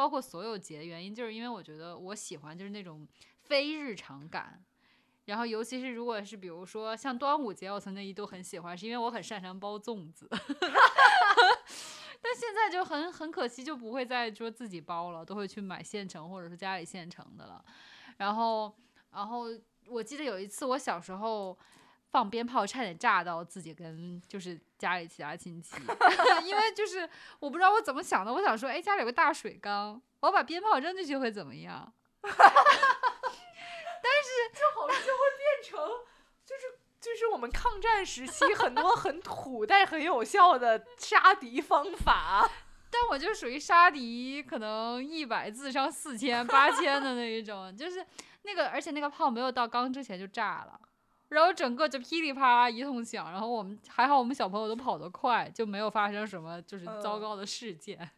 [0.00, 3.06] 包括所有节的原因，就是因为我觉得我喜欢就是那种
[3.42, 4.64] 非日常感。
[5.26, 10.26] 然后尤其是如果是比如说像端午节，我曾经一度很喜欢，是因为我很擅长包粽子。
[10.32, 10.40] 但
[12.34, 17.62] 现在就很很可惜，就不会再说自己包了，都会去买现成或者是家里现成的了。
[18.16, 18.74] 然后，
[19.10, 19.48] 然后
[19.86, 21.58] 我记得有一次我小时候。
[22.10, 25.76] 放鞭炮差点炸到自己跟就是家里其他亲戚，
[26.44, 31.92] 因为就是我不知道我怎么想的，我想说，哎，家里有个大水缸，我把鞭炮扔进去会怎么样？
[32.22, 32.38] 但是
[34.52, 35.78] 就好像就会变成，
[36.44, 36.62] 就是
[37.00, 42.50] 就是我们抗战时期很多很土但是很有效的杀敌方法。
[42.92, 48.04] 但我就属于杀敌，可能一百自伤四千八千的那一种，就是
[48.42, 50.80] 那个，而且那个炮没有到缸之前就炸了，
[51.30, 58.08] 然后整个就噼里啪啦一通响，然后我们还好，我们小朋友都跑得快，就没有发生什么就是糟糕的事件。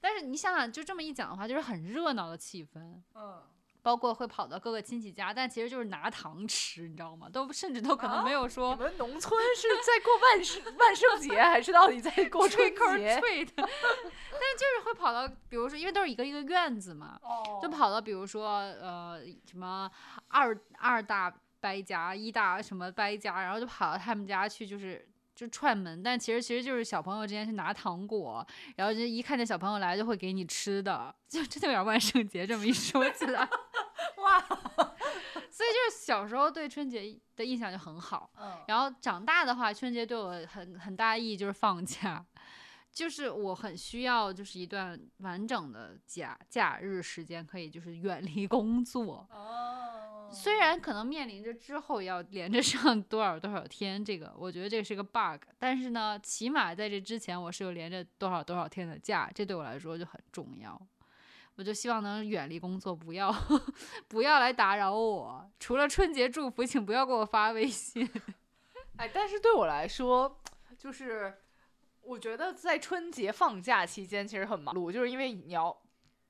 [0.00, 3.00] 但是你想想，就这么一讲的话，就是很热闹的气氛。
[3.14, 3.40] 嗯。
[3.80, 7.26] 包括会跑到各个亲戚家，但其实就是拿糖吃，你知道吗？
[7.32, 8.74] 都甚至都可能没有说。
[8.74, 12.74] 你们农 村是在过万圣万圣节，还是到底在过春节？
[12.76, 17.18] 但是就是会跑到，比如说，因为都是一个一个院子嘛，
[17.62, 19.90] 就跑到，比如说，呃，什么
[20.26, 26.02] 二二大伯家、一大什么搬家，然后就跑到他们家去，就是就串门。
[26.02, 33.40] 但其实其实就是小朋友之间去拿糖果，然后就一看见小朋友来，就会给你吃的， 就真的有点万圣节这么一说起来。
[34.18, 34.40] 哇，
[35.50, 38.30] 所以就是小时候对春节的印象就很好，
[38.66, 42.24] 然后长大的话，春节对我很很大意义就是放假，
[42.90, 49.26] 就是我很需要就是一段完整的假假日时间，可以就是远离工作。
[49.30, 60.80] 哦，虽然可能面临着之后要连着上多少多少天，这个我觉得这是个 bug，但是呢，起码在这之前我是有连着多少多少天的假，这对我来说就很重要。
[61.56, 63.34] 我就希望能远离工作，不要
[64.06, 65.50] 不要来打扰我。
[65.58, 68.08] 除了春节祝福，请不要给我发微信。
[68.96, 70.38] 哎，但是对我来说，
[70.78, 71.34] 就是
[72.02, 75.76] 我觉得在春节放假期间其实很忙碌，就是因为你要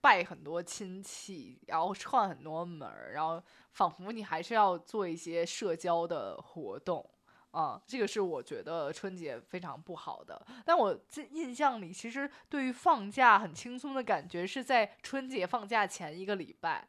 [0.00, 7.08] 拜很多亲戚，然后串很多门儿，然后仿佛你还是要做一些社交的活动。
[7.50, 10.46] 啊，这个是我觉得春节非常不好的。
[10.66, 16.86] 但我这印象里，其实对于放假很轻松的感觉是在春节放假前一个礼拜。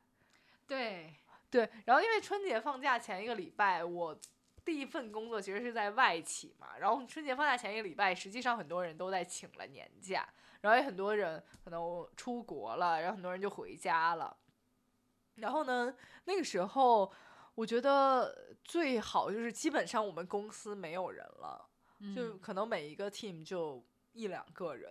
[0.68, 1.16] 对
[1.50, 4.16] 对，然后因为春节放假前一个礼拜，我
[4.66, 6.78] 第一份工作其实是在外企嘛。
[6.78, 10.28] 然后春节放假前一个礼拜，实际上很多人都在请了年假，
[10.62, 14.38] 然后也很多人可能出国了，然后很多人就回家了。
[15.36, 15.96] 然后呢，
[16.26, 17.12] 那个时候。
[17.56, 21.70] 我觉得最好就是基本上我们公司没有人了，
[22.16, 24.90] 就可能每一个 team 就一两个人，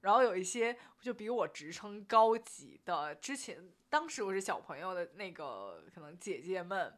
[0.00, 6.92] 然后有一些就比我职称高级的，之前当时我是小朋友的那个可能姐姐们，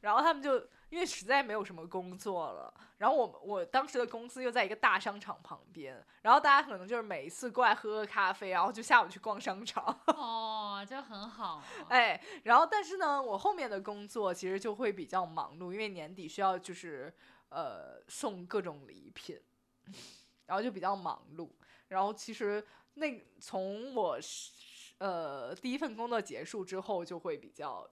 [0.00, 0.66] 然后他们就。
[0.92, 9.82] 因为实在没有什么工作了，然后我我当时的公司又在一个大商场旁边，然后大家可能就是每一次过来喝个咖啡，然后就下午去逛商场。
[10.14, 11.62] 哦，这很好。
[11.88, 17.10] 哎，然后但是呢，我后面的工作其实就会比较忙碌，因为年底需要就是
[17.48, 19.40] 呃送各种礼品，
[20.44, 21.48] 然后就比较忙碌。
[21.88, 24.18] 然后其实那从我
[24.98, 27.88] 呃第一份工作结束之后，就会比较。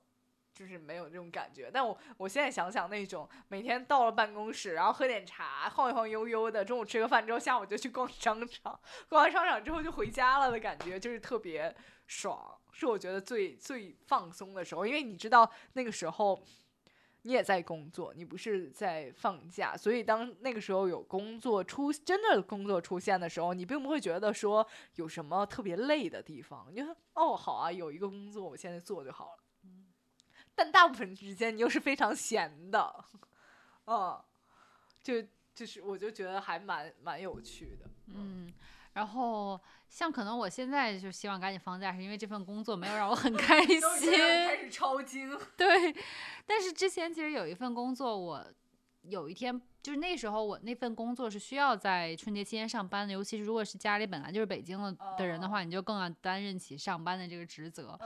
[0.53, 11.75] 就是没有这种感觉，但我我现在想想那种每天到了办公室，然后喝点茶，晃一晃悠悠的，中午吃个饭之后，下午就去逛商场，逛完商场之后就回家了的感觉，就是特别
[12.07, 14.87] 爽，是我觉得最最放松的时候。
[14.87, 16.43] 因为你知道那个时候
[17.23, 29.45] 你也在工作，你不是在放假，所以当那个时候有工作出真的工作出现的时候，你并不会觉得说有什么特别累的地方，你就说哦好啊，有一个工作我现在做就好了。
[30.55, 33.05] 但大部分时间你又是非常闲的，
[33.87, 34.23] 嗯，
[35.03, 35.23] 就
[35.55, 38.53] 就是我就觉得还蛮蛮有趣的，嗯，
[38.93, 45.95] 然后像可能我现在就希望赶紧放假，是因为这份工作没有让我很开 心，开始抄经，对，
[46.47, 48.47] 但是之前其实有一份工作，我
[49.03, 57.99] 有一天就是那时候我那份工作是需要在春节期间上班的，尤其是如果是家里本来就是北京的的人的话，你就更要担任起上班的这个职责。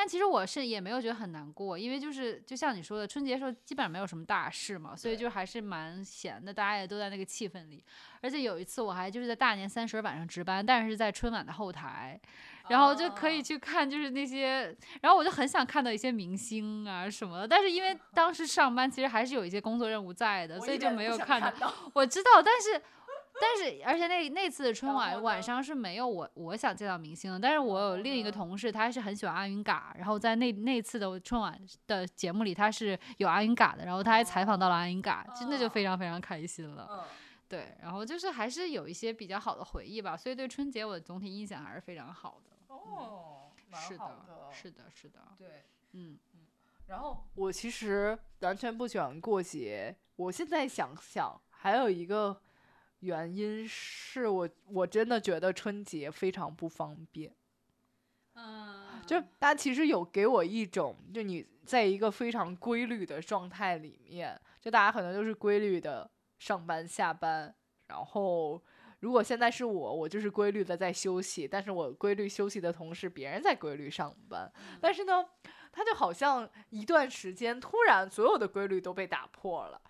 [0.00, 7.82] 但其实我是也没有觉得很难过，因为就是就像你说的，春节时候基本上没有什么大事嘛，所以就还是蛮闲的，大家也都在那个气氛里。
[8.20, 12.20] 而且有一次我还就是在大年三十晚上值班，但是在春晚的后台，
[12.68, 21.74] 然后就可以去看就是那些，然后我就很想看到一些明星啊什么的，但是因为 当时上班其实还是有一些工作任务在的，所以就没有看到。
[21.92, 22.80] 我知道，但是。
[23.40, 27.38] 但是，而且那那次春晚晚上是没有我我想见到明星的。
[27.38, 37.06] 但是我有另一个同事，他是很喜欢阿云嘎，然后在那那次的春晚的节目里，他是有阿云嘎的，然后他还采访到了阿云嘎，真的就非常非常开心了。
[37.48, 42.74] 对，然后就是还是有一些比较好的回忆吧，所以对春节我的总体印象还是非常好的。
[42.74, 45.18] 哦，是的，是的，是的。
[45.38, 46.18] 对，嗯。
[46.88, 49.94] 然后我其实完全不喜欢过节。
[50.16, 52.40] 我现在想想，还有一个
[53.00, 57.32] 原因是我我真的觉得春节非常不方便。
[58.34, 67.52] 嗯，就大家其实有给我一种，就你在一个非常规律的状态里面，就大家可能都是规律的上班下班，
[67.88, 68.62] 然后
[69.00, 75.24] 如果现在是我，我就是规律的在休息，但是我规律休息的同时，别人在规律上班，但是呢，
[75.72, 79.80] 他就好像一段时间突然所有的规律都被打破了，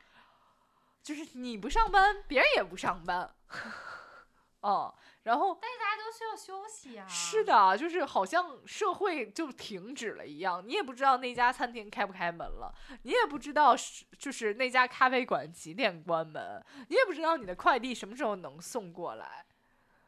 [1.09, 3.35] 就是你不上班，别人也不上班，
[4.61, 7.09] 哦，然后但是大家都需要休息啊。
[7.09, 12.71] 是，的，就是好像社会就停止了一样，你也不知道那家餐厅开不开门了，
[13.05, 19.47] 你也不知道是就是那家咖啡馆几点关门，你也不知道你的快递什么时候能送过来。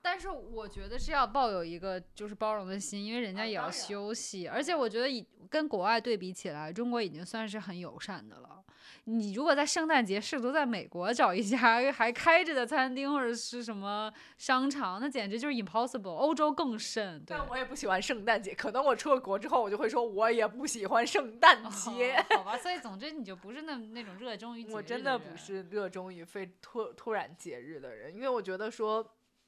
[0.02, 8.59] 但是我觉得是要抱有一个就是包容的心，因为人家也要休息，而且我觉得以跟国外对比起来，中国已经算是很友善的了。
[9.04, 11.58] 你如果在圣诞节试图在美国找一家
[11.92, 16.14] 还开着的餐厅或者是什么商场，那简直就是 impossible。
[16.14, 17.36] 欧洲更甚，对。
[17.36, 22.16] 但我也不喜欢圣诞节，可能我出了国之后，我就会说我也不喜欢圣诞节。
[22.16, 29.04] 哦好吧，所以总之你就不是那那种热衷于节我真的不是热衷于非突突然节日的人，因为我觉得说，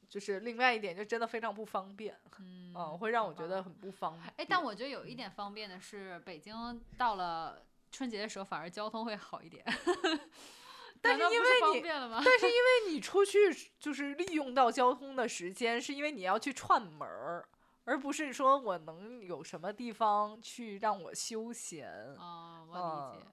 [0.09, 4.33] 就是另外一点就真的非常不方便，嗯嗯，会让我觉得很不方便。
[4.37, 7.63] 哎，但我觉得有一点方便的是，北京到了
[7.93, 9.65] 春节的时候，反而交通会好一点。
[11.01, 11.83] 但是因为你？
[11.83, 13.39] 但是因为你出去
[13.79, 17.47] 就是利用到交通的时间，是因为你要去串门儿，
[17.85, 21.91] 而不是说我能有什么地方去让我休闲。
[22.17, 23.27] 哦，我嗯理解。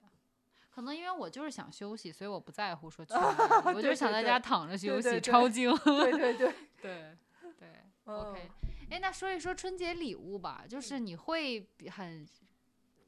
[0.72, 5.72] 可能因为我就是想休息，所以我不在乎说去 哪里，我就想在家躺着休息，对对超精。
[5.76, 7.16] 对对对， 对
[7.58, 7.68] 对
[8.06, 8.50] 嗯，OK。
[8.90, 12.26] 哎，那说一说春节礼物吧，就是你会很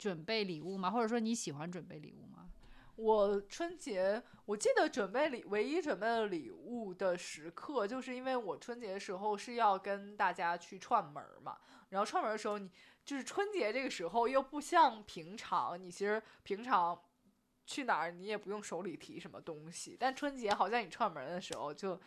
[0.03, 0.91] 准备礼物吗？
[0.91, 2.49] 或者说你喜欢准备礼物吗？
[2.97, 11.57] 我春节我记得准备礼唯一准备了礼物的时刻，就是因为我春节的时候是要跟大家去串门嘛，
[11.91, 12.69] 然后串门的时候你
[13.05, 17.01] 就是春节这个时候又不像平常，你其实平常
[17.65, 22.01] 去哪儿你也不用手里提什么东西，但春节好像你串门的时候就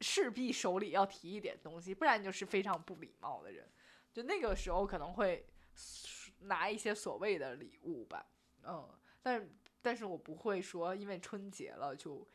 [0.00, 3.68] 势必手里要提一点东西，不然就是非常不礼貌的人。
[4.12, 5.46] 就那个时候可能会
[6.40, 8.26] 拿一些所谓的礼物吧，
[8.64, 8.88] 嗯，
[9.22, 9.50] 但是
[9.82, 12.26] 但是我不会说因为春节了就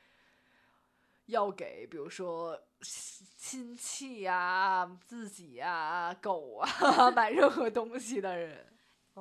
[1.26, 8.72] 要给，比如说亲戚呀、自己呀、狗啊 买任何东西的人。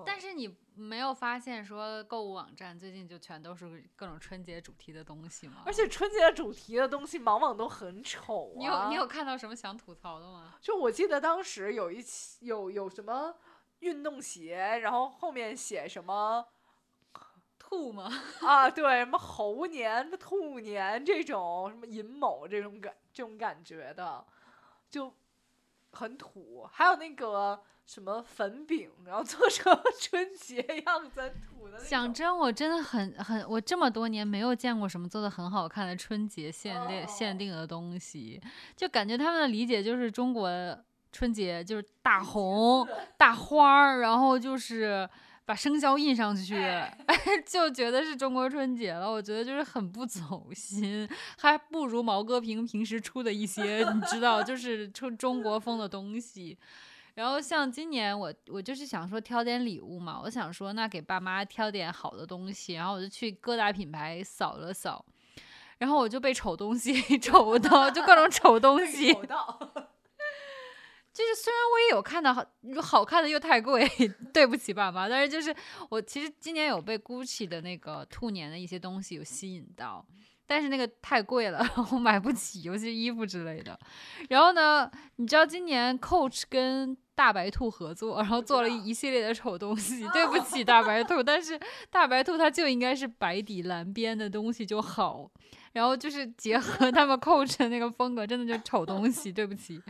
[0.05, 5.63] 但是你没有发现说购物网站最近就全都是各种春节主题的东西吗？
[5.65, 8.59] 而且春节主题的东西往往都很丑、啊。
[8.59, 10.59] 你有你有看到什么想吐槽的吗？
[10.61, 13.37] 就我记得当时有一期有有什么
[13.81, 16.47] 运动鞋，然后后面写什么
[17.59, 18.11] 兔吗？
[18.41, 24.25] 啊，对，什么猴年、兔年这种，什么寅卯这种感这种感觉的，
[24.89, 25.13] 就
[25.93, 26.69] 很土。
[26.73, 31.79] 还有那个什么粉饼，然后做成春节样子，很土的。
[31.85, 38.41] 讲真，我真的很很，我这么多年没有见过什么做的很好看的春节限定、限哦定的东西，
[38.77, 40.49] 就感觉他们的理解就是中国
[41.15, 42.85] 春节就是大红
[43.17, 45.09] 大花儿，然后就是
[45.45, 46.57] 把生肖印上去，
[47.47, 49.09] 就觉得是中国春节了。
[49.09, 51.09] 我觉得就是很不走心，
[51.39, 56.59] 还不如毛戈平平时出的一些，你知道，就是出中国风的东西。
[57.15, 65.05] 然后像今年我我就是想说挑点礼物嘛，我想说那给爸妈挑点好的东西，然后我就去各大品牌扫了扫，
[65.79, 69.71] 然后我就被丑东西 丑到，就各种丑东西，丑到
[71.15, 72.45] 就是虽然我也有看到好
[72.83, 73.89] 好看的又太贵，
[74.35, 75.55] 对不起爸妈，但是就是
[75.89, 80.05] 我其实今年有被 GUCCI 的那个兔年的一些东西有吸引到，
[80.45, 83.79] 但是那个太贵了， 我买不起，尤其是衣服之类的。
[84.29, 90.05] 然后呢，你知道今年 Coach 跟大白兔合作，然后做了一系列的丑东西。
[90.09, 91.57] 对不起大白兔，但是
[91.91, 95.31] 大白兔它就应该是白底蓝边的东西就好，
[95.75, 99.31] 然后就是结合他们 Coach 的那个风格，真的就丑东西。
[99.33, 99.81] 对不起。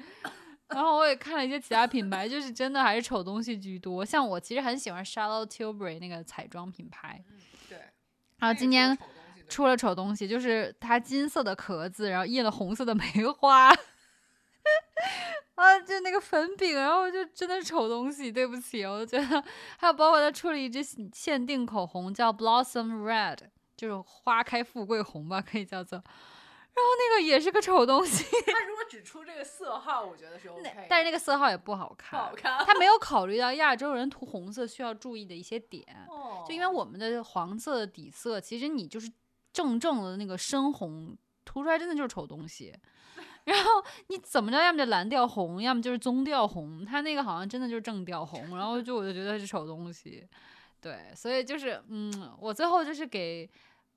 [0.75, 4.05] 然后我也看了一些其他品牌，就是真的还是丑东西居多。
[4.05, 7.79] 像我其实很喜欢 Charlotte Tilbury 那个彩妆品牌，嗯，对。
[8.39, 9.05] 然后今年出
[9.49, 13.05] 出了丑东西，就是它金色的壳子，然后印了红色的梅
[13.39, 13.69] 花，
[15.55, 19.45] 啊，就那个粉饼，然后就真的是丑东西，对不起，我觉得
[19.79, 23.39] 还有包括它出了一支限限定口红，叫 Blossom Red，
[23.77, 26.03] 就是花开富贵红吧，可以叫做。
[26.83, 28.25] 那个也是个丑东西。
[28.47, 30.87] 他如果只出这个色号，我觉得是 OK 的。
[30.89, 32.65] 但是那个色号也不好不看，好看。
[32.65, 35.85] 他没有考虑到亚洲人涂红色需要注意的一些点。
[36.09, 39.11] 哦就因为我们的黄色的底色，其实你就是
[39.53, 42.75] 正正的那个深红，涂出来真的就是丑东西。
[43.45, 43.71] 然后
[44.09, 50.27] 你怎么着，要么就蓝调红，要么就是棕调红，他那个好像真的就是正调红，然后就我就觉得是丑东西。
[50.81, 53.49] 对，所以就是嗯，我最后就是给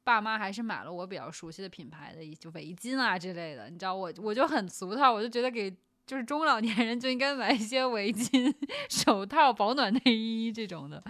[0.08, 5.70] 爸妈还是买了我比较熟悉的品牌的一就围巾啊之类的，你知道我我就很俗套，我就觉得给
[6.06, 8.54] 就是中老年人就应该买一些围巾、
[8.90, 11.04] 手套、保暖内衣这种的。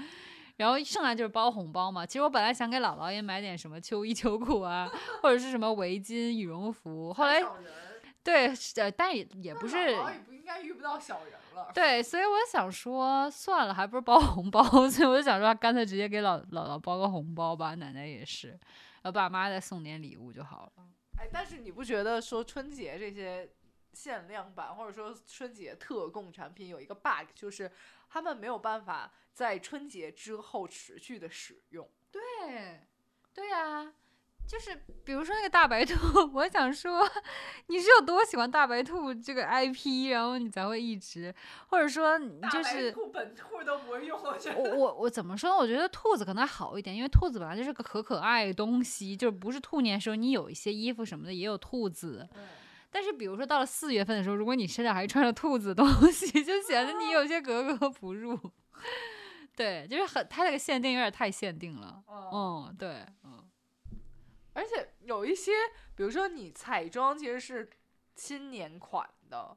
[0.56, 2.04] 然后剩下就是包红包嘛。
[2.04, 4.92] 其实我本来想给姥姥也买点什么秋衣秋裤啊，
[5.22, 7.14] 或者是什么围巾、羽绒服。
[7.14, 7.40] 后来
[8.24, 11.72] 对，呃，但也也不是姥姥也不应该遇不到小人了。
[11.74, 18.60] 对，所以我想说算了，还不如包红包， 所以我就想说干脆直接给姥姥姥包个红包吧，奶奶也是，然
[19.08, 20.90] 后爸妈再送点礼物就好了。
[21.18, 23.50] 哎，但是你不觉得说春节这些
[23.94, 27.72] 限量版或者说春节特供产品有一个 bug，就是
[28.10, 31.90] 他们没有办法在春节之后持续的使用？
[32.12, 32.88] 对，
[33.34, 33.94] 对呀、
[34.48, 34.74] 就是
[35.04, 35.96] 比如说那个大白兔，
[36.34, 37.08] 我想说
[37.68, 41.34] 你是有多喜欢大白兔这个 IP，然后你才会一直，
[41.68, 42.92] 或者说你大白就是。
[42.94, 44.58] 兔本兔都不会用，我觉得。
[44.58, 45.56] 我我我怎么说呢？
[45.58, 52.48] 我觉得兔子可能还好一点，因为兔子本来就是个可可爱的东西，就是不是兔年时候你有一些衣服什么的也有兔子，嗯
[52.90, 58.40] 但是比如说到了四月份的时候，如果你身上还穿着兔子的东西， 就显得你有些格格不入。
[59.58, 62.02] 对，就是很它这个限定有点太限定了。
[62.08, 63.27] 哦嗯，对，嗯。
[64.58, 65.52] 而且有一些，
[65.96, 67.70] 比如说你彩妆其实是
[68.16, 69.56] 新年款的，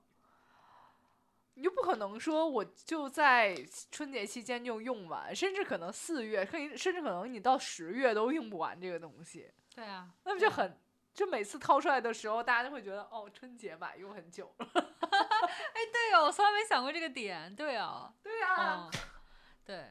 [1.54, 3.56] 你就不可能说我就在
[3.90, 10.78] 春节期间就用完，甚至可能四月，可以甚至可能你到十月都用不完这个东西，对啊，那不就很？
[11.12, 14.66] 就每次掏出来的时候，大家就会觉得哦，春节买用很久了。
[14.70, 17.54] 哎对哦，我从来没想过这个点。
[17.56, 19.00] 对哦，对啊，嗯，
[19.64, 19.90] 对，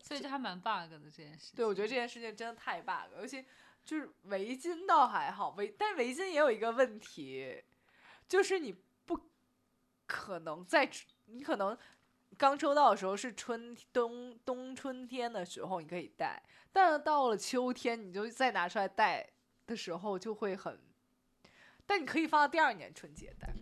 [0.00, 1.56] 所以这还蛮 bug 的这件事情。
[1.56, 3.46] 对，我觉得这件事情真的太 bug，尤其
[3.84, 7.62] 就是围巾倒还好，围但围巾也有一个问题，
[8.28, 8.74] 就是你
[9.04, 9.18] 不
[10.06, 10.88] 可能在
[11.26, 11.76] 你可能
[12.38, 19.28] 刚收到的时候是春冬冬春天的时候你可以戴，但是到了秋天你就再拿出来戴
[19.66, 20.78] 的时候就会很，
[21.86, 23.52] 但你可以放到第二年春节戴。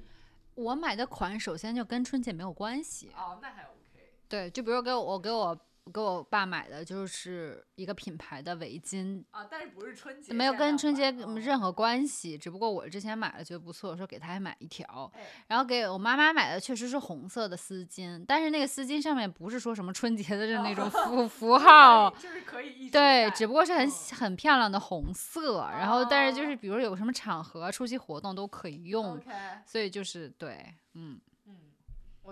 [0.54, 3.10] 我买的款首先就跟春节没有关系。
[3.16, 4.12] 哦，那还 OK。
[4.28, 5.58] 对，就比如给我我给我
[5.90, 15.10] 给我爸买的就是一个品牌的围巾，啊，但是不是春节没有跟春节任何关系，只不过我之前买了觉得不错，说给他也买一条。
[15.14, 15.26] 哎。
[15.48, 23.90] 然后给我妈妈买的确实是红色的丝巾，但是那个丝巾上面不是说什么春节的这那种符符号，就是可以一对，只不过是很嗯。
[24.20, 26.46] 很漂亮的红色，然后但是就哦。
[26.46, 29.20] 是比如有什么场合、出席活动都可以用。
[29.64, 31.18] 所以就是对，嗯，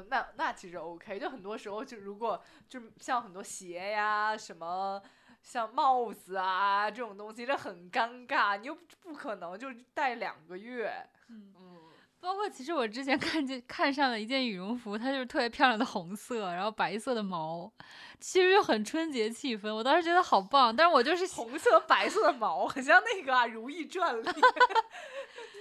[0.04, 5.02] 那那其实 OK，就很多时候就如果就像很多鞋呀什么。
[5.40, 10.92] 像帽子啊这种东西，这很尴尬，你又不可能就戴两个月。
[11.28, 11.78] 嗯嗯，
[12.20, 17.72] 包括其实我之前看见看上了一件羽绒服，它就是特别漂亮的红色，然后白色的毛，
[18.18, 24.24] 其实就很春节气氛，我当时觉得好棒，但是我就是红色白色的毛，很像那个啊《如懿传》里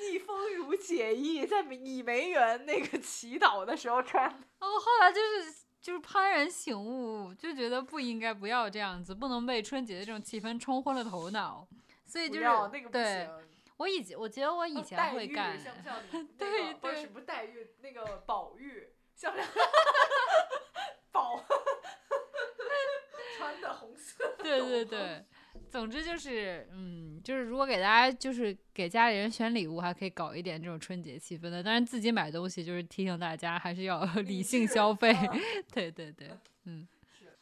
[0.07, 4.47] 逆风如解意在倚梅园那个祈祷的时候穿的。
[4.59, 11.67] 哦，后来就是就是幡然醒悟，就觉得不应该不要这样子，不能被春节的这种气氛冲昏了头脑。
[12.05, 13.29] 所以就是不要那个不对行。
[13.77, 19.47] 我以前我觉得我以哦前会干，像不像你那对对个不是什么黛玉，那个宝玉像不像
[21.11, 21.43] 宝
[23.37, 24.35] 穿的红色？
[24.39, 25.25] 对对对。
[25.69, 31.61] 总之就是，嗯，就是如果给大家就是给家里人选礼物，还可以搞一点这种春节气氛的。
[31.61, 35.11] 但是自己买东西，就是提醒大家还是要理性消费。
[35.13, 35.39] 嗯
[35.73, 36.29] 对对对，
[36.65, 36.87] 嗯
[37.17, 37.37] 是。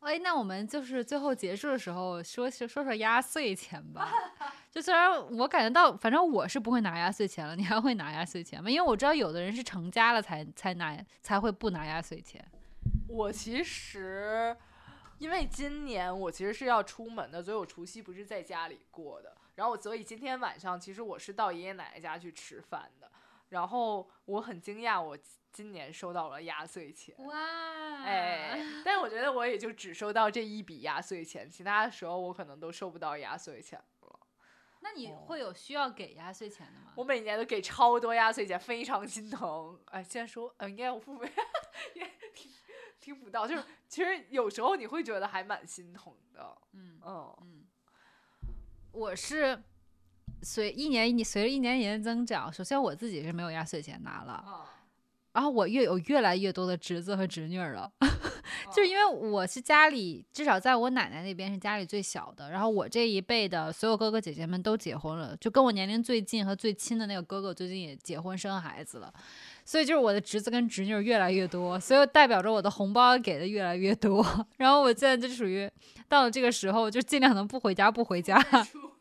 [0.00, 4.12] 哎，那我们就是最后结束的时候说说说说压岁钱吧。
[4.70, 8.70] 就虽然我感觉到，反正我是不会拿压岁钱了，你还会拿压岁钱吗？
[8.70, 12.44] 因为我知道有的人是成家了才才拿才会不拿压岁钱。
[13.08, 14.54] 我其实
[15.18, 19.36] 因为今年我其实是要出门的，所以我除夕不是在家里过的。
[19.56, 23.10] 然后我所以今天晚上其实我是到爷爷奶奶家去吃饭的。
[23.48, 25.18] 然后我很惊讶，我
[25.50, 27.14] 今年收到了压岁钱。
[27.24, 27.34] 哇
[28.04, 34.20] 哎， 但是我觉得我也就只收到这一笔压岁钱，其他的时候我可能都收不到压岁钱了。
[34.80, 36.92] 那你哦会有需要给压岁钱的吗？
[36.94, 39.80] 我每年都给超多压岁钱，非常心疼。
[39.86, 41.24] 哎，现在说，呃，应该我父母
[41.94, 42.06] 也
[43.08, 46.56] 听听不到，就是其实有时候你会觉得还蛮心疼的。
[46.74, 47.64] 嗯嗯，嗯，
[48.92, 49.58] 我是
[50.42, 54.68] 随一年一年随着一年一年的增长，首先我自己是没有压岁钱拿了，啊，
[55.32, 57.90] 然后我越有越来越多的侄子和侄女儿了，
[58.74, 69.12] 就是因为我是家里至少在我奶奶那边是家里最小的，然后我这一辈的所有哥哥姐姐们都结婚了，就跟我年龄最近和最亲的那个哥哥最近也结婚生孩子了，
[69.68, 74.24] 所以就是我的侄子跟侄女越来越多，所以代表着我的红包给的越来越多，
[74.56, 75.70] 然后我现在就属于
[76.08, 78.42] 到了这个时候就尽量能不回家不回家。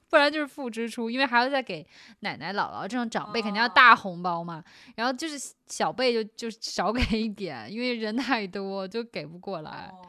[0.09, 1.85] 不然就是负支出，因为还要再给
[2.19, 4.61] 奶奶、姥姥这种长辈肯定要哦大红包嘛。
[4.95, 5.37] 然后就是
[5.67, 10.05] 小辈就就少给一点，因为人太多就给不过来，哦。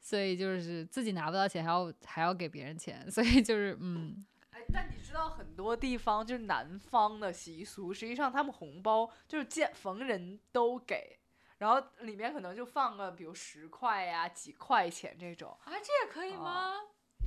[0.00, 4.24] 所以就是自己拿不到钱，还要还要给别人钱， 所以就是嗯，
[4.54, 11.18] 哎，但你知道很多地方就是南方的习俗，实际上他们红包就是见逢人都给，
[11.58, 15.50] 然后里面可能就放个比如十块呀、几块钱这种。
[15.64, 16.74] 啊，这也可以吗？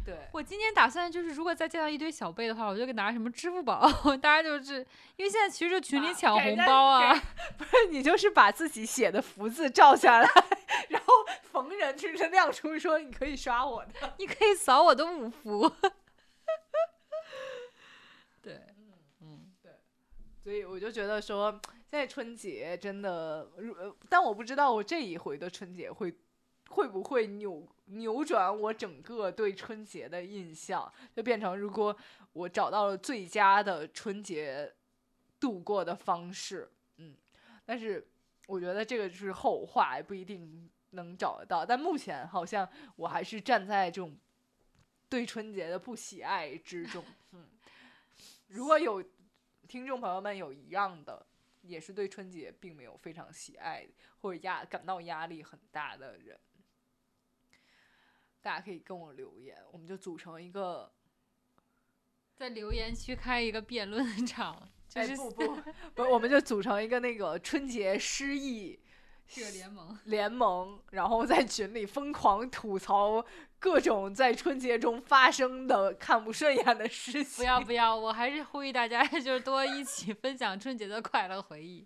[0.05, 3.81] 对，我今年打算就是，如果再见到一堆小辈的话，我就给拿什么支付宝，
[4.21, 4.75] 大家就是
[5.17, 7.13] 因为现在其实就群里啊抢红包啊，
[7.57, 10.29] 不是你就是把自己写的福字照下来，
[10.87, 11.13] 然后
[11.51, 14.15] 逢人就是亮出说你可以刷我的。
[14.17, 15.69] 你可以扫我的五福。
[18.41, 18.61] 对，
[19.19, 19.51] 嗯。
[20.47, 21.51] 所以我就觉得说，
[21.91, 23.45] 现在春节真的，
[24.07, 26.15] 但我不知道我这一回的春节会
[26.69, 31.93] 会不会扭扭转我整个对春节的印象，就变成如果
[32.31, 34.73] 我找到了最佳的春节
[35.37, 37.13] 度过的方式，嗯，
[37.65, 38.07] 但是
[38.47, 41.65] 我觉得这个就是后话，不一定能找得到。
[41.65, 44.15] 但目前好像我还是站在这种
[45.09, 47.47] 对春节的不喜爱之中，嗯，
[48.47, 49.03] 如果有
[49.67, 51.25] 听众朋友们有一样的，
[51.61, 53.85] 也是对春节并没有非常喜爱
[54.19, 56.39] 或者压感到压力很大的人，
[58.41, 60.91] 大家可以跟我留言，我们就组成一个，
[62.35, 65.61] 在留言区开一个辩论场，就是哎不不
[65.95, 68.79] 不，我们就组成一个那个春节失忆
[69.27, 69.99] 这个联盟。
[70.05, 73.23] 联盟，然后在群里疯狂吐槽
[73.59, 77.37] 各种在春节中发生的看不顺眼的事情。
[77.37, 81.85] 不要不要，我还是呼吁大家， 就是多一起分享春节的快乐回忆。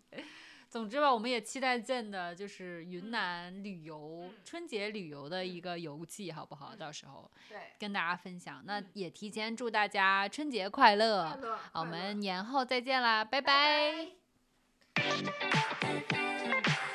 [0.70, 6.74] 总之吧，我们也期待见的就是云南旅游、嗯春节旅游的一个游记，好不好？
[6.74, 8.64] 到时候对，跟大家分享。
[8.66, 14.08] 那嗯也提前祝大家春节快乐，快乐好我们年后再见啦，拜拜
[14.94, 15.02] 拜